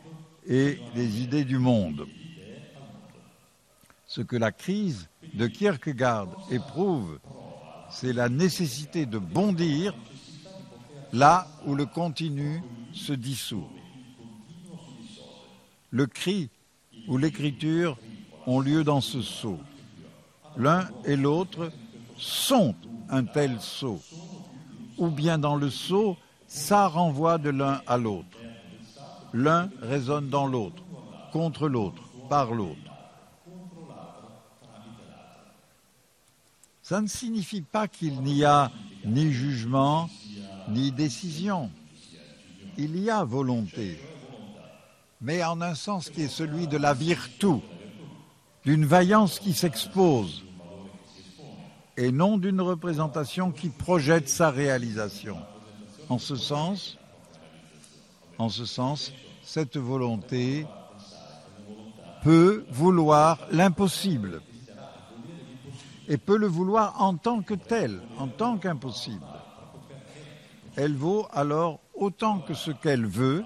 et 0.47 0.79
les 0.95 1.21
idées 1.21 1.45
du 1.45 1.59
monde. 1.59 2.07
Ce 4.07 4.23
que 4.23 4.37
la 4.37 4.53
crise 4.53 5.09
de 5.35 5.47
Kierkegaard 5.47 6.29
éprouve, 6.51 7.21
c'est 7.91 8.13
la 8.13 8.29
nécessité 8.29 9.07
de 9.07 9.19
bondir 9.19 9.95
là 11.13 11.47
où 11.67 11.75
le 11.75 11.87
continu 11.87 12.63
se 12.93 13.13
dissout. 13.13 13.69
Le 15.91 16.07
cri 16.07 16.49
ou 17.09 17.19
l'écriture 17.19 17.99
ont 18.47 18.61
lieu 18.61 18.83
dans 18.85 19.01
ce 19.01 19.23
saut. 19.23 19.61
L'un 20.57 20.89
et 21.05 21.17
l'autre 21.17 21.71
sont 22.17 22.75
un 23.09 23.25
tel 23.25 23.61
saut 23.61 24.01
ou 25.01 25.09
bien 25.09 25.39
dans 25.39 25.57
le 25.57 25.71
saut, 25.71 26.17
ça 26.47 26.87
renvoie 26.87 27.39
de 27.39 27.51
l'un 27.51 27.81
à 27.87 27.97
l'autre. 27.97 28.39
l'un 29.33 29.71
résonne 29.81 30.29
dans 30.29 30.49
l'autre, 30.49 30.83
contre 31.33 31.69
l'autre, 31.69 32.03
par 32.29 32.53
l'autre. 32.53 32.91
Ça 36.83 37.01
ne 37.01 37.07
signifie 37.07 37.61
pas 37.61 37.87
qu'il 37.87 38.21
n'y 38.23 38.45
a 38.45 38.73
ni 39.05 39.33
jugement, 39.33 40.11
ni 40.69 40.91
décision. 40.91 41.71
Il 42.77 43.01
y 43.01 43.09
a 43.09 43.23
volonté, 43.23 44.01
mais 45.21 45.45
en 45.45 45.61
un 45.61 45.77
sens 45.77 46.11
qui 46.11 46.23
est 46.23 46.29
celui 46.29 46.67
de 46.67 46.77
la 46.77 46.93
virtu, 46.93 47.61
d'une 48.65 48.85
vaillance 48.85 49.39
qui 49.39 49.53
s'expose, 49.53 50.43
et 51.97 52.13
non 52.13 52.39
d'une 52.39 52.61
représentation 52.61 53.51
qui 53.51 53.69
projette 53.69 54.29
sa 54.29 54.51
réalisation. 54.51 55.37
En 56.09 56.19
ce 56.19 56.37
sens, 56.37 56.99
en 58.39 58.49
ce 58.49 58.65
sens, 58.65 59.13
cette 59.43 59.77
volonté 59.77 60.67
peut 62.23 62.65
vouloir 62.71 63.39
l'impossible 63.51 64.43
et 66.09 66.17
peut 66.19 66.37
le 66.37 66.47
vouloir 66.47 67.01
en 67.01 67.17
tant 67.17 67.43
que 67.43 67.55
tel, 67.55 68.01
en 68.19 68.29
tant 68.29 68.59
qu'impossible. 68.59 69.27
Elle 70.77 70.95
vaut 70.95 71.27
alors 71.33 71.81
autant 71.95 72.39
que 72.41 72.55
ce 72.55 72.71
qu'elle 72.71 73.07
veut, 73.07 73.45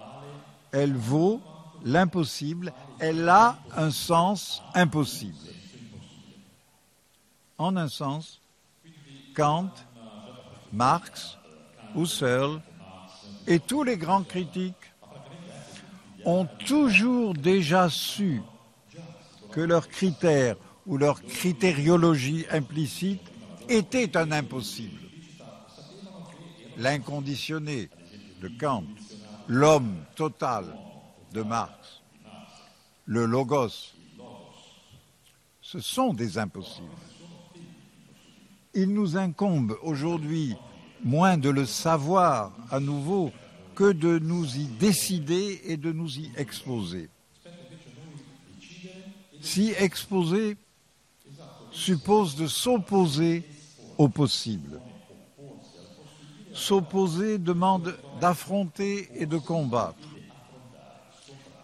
elle 0.73 0.95
vaut 0.95 1.41
l'impossible, 1.85 2.73
elle 2.99 3.29
a 3.29 3.59
un 3.77 3.91
sens 3.91 4.63
impossible. 4.75 5.54
En 7.59 7.77
un 7.77 7.89
sens, 7.89 8.41
Kant, 9.35 9.71
Marx, 10.73 11.39
Husserl 11.95 12.61
et 13.47 13.61
tous 13.61 13.85
les 13.85 13.97
grands 13.97 14.25
critiques 14.25 14.75
ont 16.25 16.47
toujours 16.67 17.35
déjà 17.35 17.89
su 17.89 18.43
que 19.53 19.61
leurs 19.61 19.89
critères 19.89 20.57
ou 20.87 20.97
leur 20.97 21.23
critériologie 21.23 22.45
implicite 22.51 23.23
était 23.69 24.17
un 24.17 24.33
impossible. 24.33 25.01
L'inconditionné 26.77 27.89
de 28.41 28.49
Kant, 28.59 28.85
l'homme 29.47 29.97
total 30.17 30.65
de 31.33 31.43
Marx, 31.43 32.03
le 33.07 33.27
logos, 33.27 33.95
ce 35.61 35.81
sont 35.81 36.13
des 36.13 36.37
impossibles. 36.39 36.89
Il 38.75 38.93
nous 38.93 39.17
incombe 39.17 39.77
aujourd'hui 39.83 40.57
moins 41.05 41.37
de 41.37 41.51
le 41.51 41.65
savoir 41.65 42.53
à 42.71 42.81
nouveau 42.81 43.31
que 43.75 43.93
de 43.93 44.19
nous 44.19 44.57
y 44.57 44.65
décider 44.65 45.61
et 45.65 45.77
de 45.77 45.93
nous 45.93 46.19
y 46.19 46.31
exposer. 46.37 47.09
S'y 49.41 49.75
exposer 49.79 50.57
suppose 51.71 52.37
de 52.37 52.47
s'opposer 52.47 53.45
au 53.99 54.09
possible. 54.09 54.81
S'opposer 56.53 57.39
demande 57.39 57.97
d'affronter 58.21 59.11
et 59.15 59.27
de 59.27 59.39
combattre. 59.39 60.09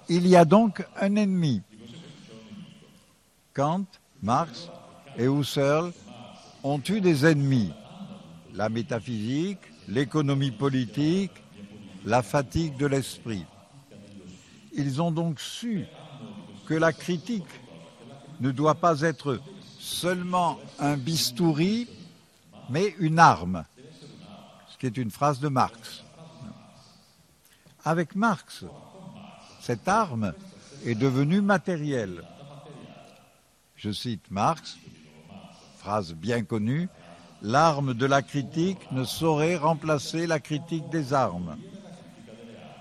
Il 0.08 0.26
y 0.26 0.36
a 0.36 0.44
donc 0.44 0.84
un 1.00 1.16
ennemi. 1.16 1.62
Kant, 3.54 3.86
Marx 4.22 4.68
et 5.16 5.26
Husserl 5.26 5.92
ont 6.62 6.82
eu 6.88 7.00
des 7.00 7.26
ennemis. 7.26 7.72
La 8.54 8.68
métaphysique, 8.68 9.60
l'économie 9.88 10.50
politique, 10.50 11.32
la 12.04 12.22
fatigue 12.22 12.76
de 12.76 12.86
l'esprit. 12.86 13.44
Ils 14.72 15.00
ont 15.02 15.10
donc 15.10 15.40
su 15.40 15.84
que 16.66 16.74
la 16.74 16.92
critique 16.92 17.44
ne 18.40 18.50
doit 18.50 18.76
pas 18.76 19.00
être 19.02 19.40
seulement 19.78 20.58
un 20.78 20.96
bistouri, 20.96 21.88
mais 22.68 22.94
une 22.98 23.18
arme, 23.18 23.64
ce 24.68 24.78
qui 24.78 24.86
est 24.86 24.96
une 24.96 25.10
phrase 25.10 25.40
de 25.40 25.48
Marx. 25.48 26.04
Avec 27.84 28.14
Marx, 28.14 28.64
cette 29.60 29.88
arme 29.88 30.32
est 30.84 30.94
devenue 30.94 31.40
matérielle. 31.40 32.22
Je 33.76 33.90
cite 33.90 34.30
Marx, 34.30 34.76
phrase 35.80 36.14
bien 36.14 36.42
connue, 36.42 36.88
L'arme 37.42 37.94
de 37.94 38.04
la 38.04 38.20
critique 38.20 38.92
ne 38.92 39.02
saurait 39.02 39.56
remplacer 39.56 40.26
la 40.26 40.40
critique 40.40 40.90
des 40.90 41.14
armes. 41.14 41.56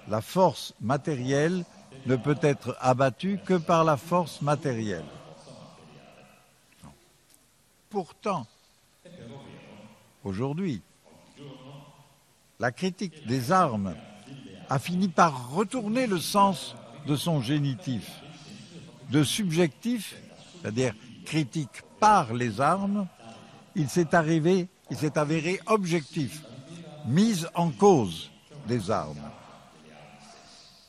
La 0.10 0.20
force 0.22 0.74
matérielle 0.82 1.64
ne 2.08 2.18
peut 2.18 2.38
être 2.42 2.76
abattue 2.82 3.40
que 3.46 3.54
par 3.54 3.86
la 3.86 3.96
force 3.96 4.42
matérielle. 4.42 5.06
Pourtant, 7.90 8.46
aujourd'hui, 10.26 10.82
la 12.60 12.72
critique 12.72 13.26
des 13.28 13.54
armes 13.54 13.96
a 14.70 14.78
fini 14.78 15.08
par 15.08 15.52
retourner 15.52 16.06
le 16.06 16.20
sens 16.20 16.76
de 17.08 17.16
son 17.16 17.42
génitif, 17.42 18.12
de 19.10 19.24
subjectif, 19.24 20.18
c'est-à-dire 20.62 20.94
critique 21.24 21.84
par 22.00 22.34
les 22.34 22.62
armes, 22.62 23.08
il 23.76 23.90
s'est 23.90 24.16
arrivé, 24.16 24.68
il 24.90 24.98
s'est 24.98 25.18
avéré 25.18 25.60
objectif, 25.68 26.44
mise 27.06 27.50
en 27.54 27.70
cause 27.70 28.32
des 28.68 28.92
armes. 28.92 29.30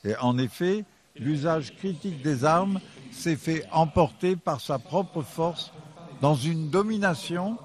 Et 0.04 0.16
en 0.16 0.38
effet, 0.38 0.84
l'usage 1.16 1.74
critique 1.76 2.22
des 2.22 2.44
armes 2.44 2.80
s'est 3.12 3.36
fait 3.36 3.66
emporter 3.72 4.36
par 4.36 4.61
sa 4.61 4.78
propre 4.78 5.22
force 5.22 5.72
dans 6.20 6.34
une 6.34 6.70
domination 6.70 7.58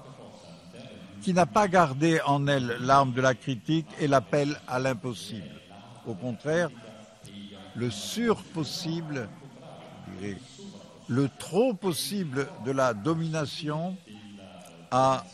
qui 1.22 1.32
n'a 1.32 1.46
pas 1.46 1.66
gardé 1.66 2.20
en 2.26 2.46
elle 2.46 2.76
l'arme 2.80 3.12
de 3.12 3.20
la 3.20 3.34
critique 3.34 3.86
et 4.00 4.06
l'appel 4.06 4.56
à 4.68 4.78
l'impossible. 4.78 5.60
Au 6.06 6.14
contraire, 6.14 6.70
le 7.74 7.90
surpossible, 7.90 9.28
le 11.08 11.28
trop 11.28 11.74
possible 11.74 12.48
de 12.64 12.70
la 12.70 12.94
domination 12.94 13.96
a, 14.90 15.24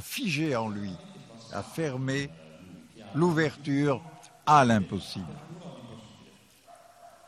figé 0.00 0.56
en 0.56 0.68
lui, 0.68 0.92
a 1.52 1.62
fermé 1.62 2.30
l'ouverture 3.14 4.02
à 4.44 4.64
l'impossible. 4.64 5.26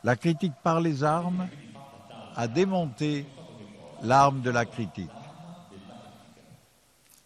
La 0.03 0.15
critique 0.15 0.53
par 0.63 0.79
les 0.79 1.03
armes 1.03 1.47
a 2.35 2.47
démonté 2.47 3.25
l'arme 4.01 4.41
de 4.41 4.49
la 4.49 4.65
critique. 4.65 5.09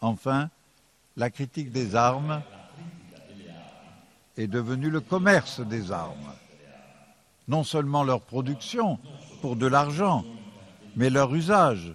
Enfin, 0.01 0.49
la 1.15 1.29
critique 1.29 1.71
des 1.71 1.95
armes 1.95 2.41
est 4.37 4.47
devenue 4.47 4.89
le 4.89 5.01
commerce 5.01 5.59
des 5.59 5.91
armes. 5.91 6.33
Non 7.47 7.63
seulement 7.63 8.03
leur 8.03 8.21
production 8.21 8.99
pour 9.41 9.55
de 9.55 9.67
l'argent, 9.67 10.23
mais 10.95 11.09
leur 11.09 11.33
usage 11.33 11.93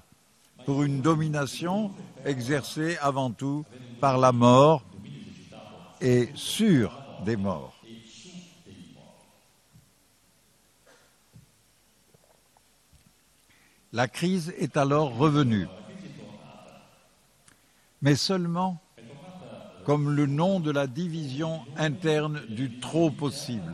pour 0.66 0.82
une 0.82 1.00
domination 1.00 1.90
exercée 2.24 2.98
avant 3.00 3.30
tout 3.30 3.64
par 4.00 4.18
la 4.18 4.32
mort 4.32 4.84
et 6.00 6.28
sur 6.34 6.92
des 7.24 7.36
morts. 7.36 7.74
La 13.92 14.06
crise 14.06 14.52
est 14.58 14.76
alors 14.76 15.16
revenue, 15.16 15.66
mais 18.02 18.16
seulement 18.16 18.78
comme 19.86 20.10
le 20.10 20.26
nom 20.26 20.60
de 20.60 20.70
la 20.70 20.86
division 20.86 21.62
interne 21.78 22.42
du 22.50 22.78
trop 22.78 23.10
possible. 23.10 23.72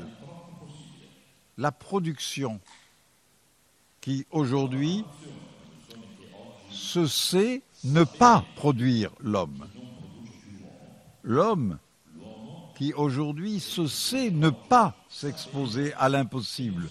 La 1.57 1.73
production 1.73 2.61
qui 4.01 4.27
aujourd'hui 4.31 5.05
se 6.71 7.07
sait 7.07 7.63
ne 7.85 8.05
pas 8.05 8.45
produire 8.57 9.11
l'homme. 9.21 9.67
L'homme 11.23 11.79
qui 12.77 12.93
aujourd'hui 12.93 13.61
se 13.61 13.87
sait 13.87 14.31
ne 14.31 14.51
pas 14.51 14.97
s'exposer 15.09 15.95
à 15.95 16.09
l'impossible 16.09 16.89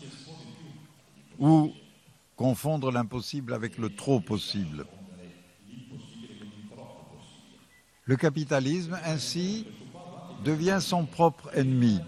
ou 1.39 1.73
confondre 2.35 2.91
l'impossible 2.91 3.53
avec 3.53 3.77
le 3.77 3.93
trop 3.93 4.19
possible. 4.19 4.85
Le 8.05 8.15
capitalisme, 8.15 8.99
ainsi, 9.05 9.65
devient 10.43 10.79
son 10.81 11.05
propre 11.05 11.49
ennemi 11.53 11.99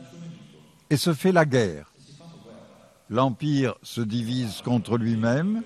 et 0.89 0.97
se 0.97 1.13
fait 1.13 1.31
la 1.31 1.45
guerre. 1.45 1.94
L'Empire 3.09 3.75
se 3.83 4.01
divise 4.01 4.61
contre 4.63 4.97
lui-même. 4.97 5.61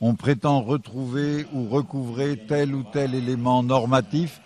On 0.00 0.14
prétend 0.14 0.62
retrouver 0.62 1.46
ou 1.52 1.68
recouvrer 1.68 2.46
tel 2.46 2.74
ou 2.74 2.82
tel 2.82 3.14
élément 3.14 3.62
normatif, 3.62 4.40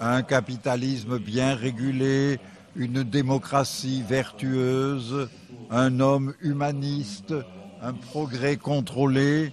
un 0.00 0.22
capitalisme 0.22 1.18
bien 1.18 1.54
régulé, 1.54 2.40
une 2.74 3.04
démocratie 3.04 4.02
vertueuse, 4.02 5.28
un 5.70 6.00
homme 6.00 6.34
humaniste, 6.40 7.34
un 7.80 7.92
progrès 7.92 8.56
contrôlé, 8.56 9.52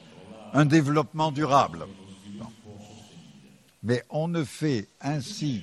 un 0.54 0.66
développement 0.66 1.32
durable. 1.32 1.86
Mais 3.84 4.04
on 4.10 4.28
ne 4.28 4.44
fait 4.44 4.88
ainsi 5.00 5.62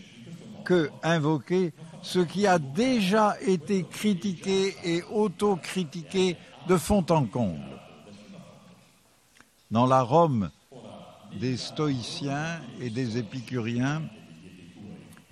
que 0.65 0.91
invoquer 1.03 1.73
ce 2.05 2.19
qui 2.19 2.47
a 2.47 2.59
déjà 2.59 3.35
été 3.41 3.83
critiqué 3.83 4.77
et 4.85 5.03
autocritiqué 5.05 6.37
de 6.69 6.77
fond 6.77 7.05
en 7.09 7.25
comble. 7.25 7.81
Dans 9.71 9.87
la 9.87 10.03
Rome 10.03 10.51
des 11.41 11.57
stoïciens 11.57 12.61
et 12.79 12.91
des 12.91 13.17
épicuriens 13.17 14.03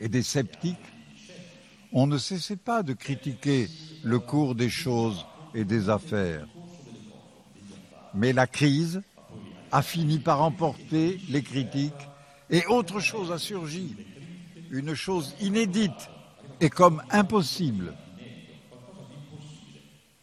et 0.01 0.09
des 0.09 0.23
sceptiques, 0.23 0.79
on 1.93 2.07
ne 2.07 2.17
cessait 2.17 2.57
pas 2.57 2.83
de 2.83 2.95
critiquer 2.95 3.69
le 4.03 4.19
cours 4.19 4.55
des 4.55 4.71
choses 4.71 5.27
et 5.55 5.65
des 5.65 5.91
affaires. 5.91 6.47
Mais 8.15 8.33
la 8.33 8.47
crise 8.47 9.03
a 9.73 9.83
fini 9.83 10.19
par 10.19 10.41
emporter 10.41 11.21
les 11.29 11.43
critiques 11.43 11.93
et 12.49 12.65
autre 12.67 12.99
chose 12.99 13.31
a 13.31 13.39
surgi, 13.39 13.95
une 14.71 14.95
chose 14.95 15.35
inédite 15.43 16.09
et 16.63 16.71
comme 16.71 17.03
impossible, 17.11 17.93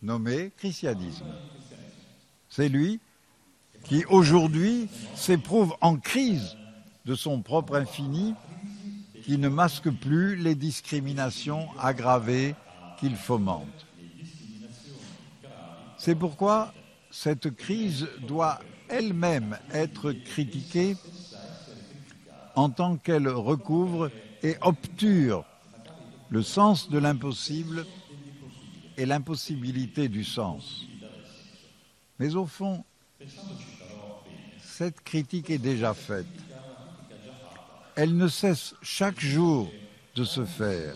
nommée 0.01 0.53
christianisme. 0.55 1.25
C'est 2.47 2.69
lui 2.69 3.01
qui 3.83 4.05
aujourd'hui 4.05 4.87
s'éprouve 5.15 5.75
en 5.81 5.97
crise 5.97 6.55
de 7.03 7.13
son 7.13 7.41
propre 7.41 7.75
infini, 7.75 8.35
qui 9.25 9.37
ne 9.37 9.49
masque 9.49 9.91
plus 9.91 10.37
les 10.37 10.55
discriminations 10.55 11.67
aggravées 11.77 12.55
qu'il 13.01 13.17
fomente. 13.17 13.85
C'est 15.97 16.15
pourquoi 16.15 16.73
cette 17.11 17.53
crise 17.53 18.07
doit 18.25 18.59
elle-même 18.87 19.57
être 19.73 20.13
critiquée 20.13 20.95
en 22.55 22.69
tant 22.69 22.95
qu'elle 22.95 23.27
recouvre 23.27 24.09
et 24.41 24.55
obture 24.61 25.43
le 26.29 26.43
sens 26.43 26.89
de 26.89 26.97
l'impossible 26.97 27.85
et 28.97 29.05
l'impossibilité 29.05 30.07
du 30.07 30.23
sens. 30.23 30.85
Mais 32.19 32.35
au 32.35 32.45
fond, 32.45 32.83
cette 34.61 35.01
critique 35.01 35.49
est 35.49 35.57
déjà 35.57 35.93
faite. 35.93 36.27
Elle 37.95 38.15
ne 38.15 38.27
cesse 38.27 38.75
chaque 38.81 39.19
jour 39.19 39.69
de 40.15 40.23
se 40.23 40.45
faire 40.45 40.95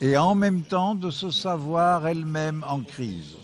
et 0.00 0.16
en 0.16 0.34
même 0.34 0.62
temps 0.62 0.94
de 0.94 1.10
se 1.10 1.30
savoir 1.30 2.06
elle-même 2.06 2.64
en 2.68 2.82
crise, 2.82 3.36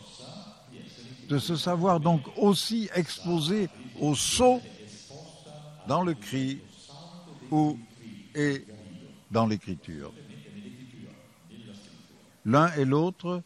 de 1.29 1.39
se 1.39 1.57
savoir 1.57 2.01
donc 2.01 2.23
aussi 2.37 2.89
exposée 2.95 3.69
au 4.01 4.15
saut 4.15 4.61
dans 5.89 6.03
le 6.03 6.15
cri 6.15 6.61
ou 7.51 7.79
et 8.35 8.67
dans 9.31 9.47
l'écriture. 9.47 10.13
L'un 12.45 12.73
et 12.75 12.85
l'autre 12.85 13.43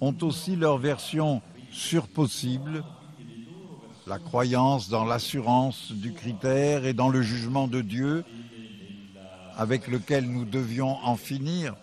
ont 0.00 0.16
aussi 0.22 0.56
leur 0.56 0.78
version 0.78 1.42
surpossible, 1.70 2.84
la 4.06 4.18
croyance 4.18 4.88
dans 4.88 5.04
l'assurance 5.04 5.90
du 5.92 6.12
critère 6.12 6.84
et 6.84 6.92
dans 6.92 7.08
le 7.08 7.22
jugement 7.22 7.66
de 7.66 7.80
Dieu 7.80 8.24
avec 9.56 9.88
lequel 9.88 10.30
nous 10.30 10.44
devions 10.44 10.96
en 11.02 11.16
finir, 11.16 11.74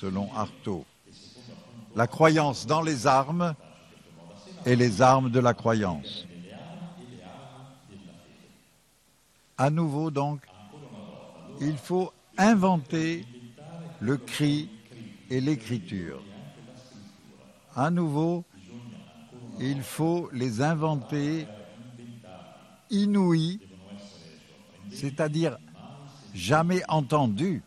selon 0.00 0.32
Artaud. 0.34 0.84
La 1.96 2.06
croyance 2.06 2.66
dans 2.66 2.82
les 2.82 3.06
armes 3.06 3.54
et 4.66 4.76
les 4.76 5.00
armes 5.00 5.30
de 5.30 5.40
la 5.40 5.54
croyance. 5.54 6.26
À 9.56 9.70
nouveau 9.70 10.10
donc, 10.10 10.40
il 11.60 11.76
faut 11.76 12.12
inventer 12.38 13.24
le 14.00 14.16
cri 14.16 14.68
et 15.30 15.40
l'écriture. 15.40 16.22
À 17.74 17.90
nouveau, 17.90 18.44
il 19.60 19.82
faut 19.82 20.28
les 20.32 20.60
inventer 20.60 21.46
inouïs, 22.90 23.60
c'est-à-dire 24.90 25.58
jamais 26.34 26.82
entendus 26.88 27.62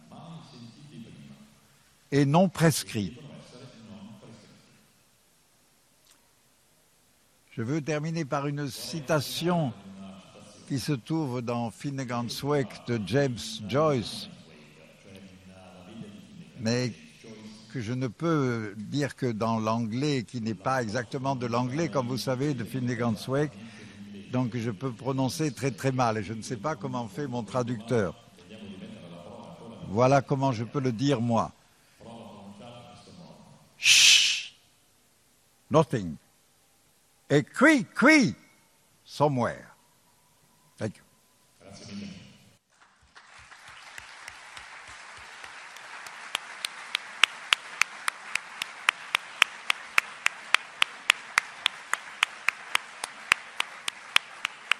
et 2.12 2.26
non 2.26 2.50
prescrits. 2.50 3.18
Je 7.52 7.62
veux 7.62 7.82
terminer 7.82 8.26
par 8.26 8.48
une 8.48 8.68
citation 8.68 9.72
qui 10.68 10.80
se 10.80 10.92
trouve 10.92 11.42
dans 11.42 11.70
Finnegan's 11.72 12.42
Wake 12.44 12.88
de 12.88 13.00
James 13.06 13.38
Joyce, 13.68 14.28
mais 16.60 16.94
que 17.74 17.82
je 17.82 17.94
ne 17.94 18.08
peux 18.08 18.76
dire 18.78 19.16
que 19.16 19.26
dans 19.26 19.60
l'anglais, 19.60 20.24
qui 20.24 20.42
n'est 20.42 20.54
pas 20.54 20.84
exactement 20.84 21.36
de 21.36 21.48
l'anglais, 21.48 21.90
comme 21.90 22.08
vous 22.08 22.20
savez, 22.20 22.54
de 22.54 22.64
Finnegan's 22.64 23.28
Wake, 23.28 23.52
donc 24.32 24.56
je 24.56 24.70
peux 24.70 24.92
prononcer 24.92 25.52
très 25.52 25.72
très 25.72 25.92
mal, 25.92 26.20
et 26.20 26.24
je 26.24 26.34
ne 26.34 26.44
sais 26.44 26.58
pas 26.58 26.76
comment 26.76 27.08
fait 27.08 27.26
mon 27.26 27.42
traducteur. 27.42 28.16
Voilà 29.90 30.22
comment 30.22 30.52
je 30.52 30.64
peux 30.64 30.80
le 30.80 30.92
dire 30.92 31.20
moi. 31.20 31.52
Shh, 33.80 34.54
nothing. 35.72 36.16
A 37.32 37.42
cri, 37.42 37.86
cri, 37.86 38.36
somewhere. 39.04 39.76
Thank 40.78 40.98
you. 40.98 41.04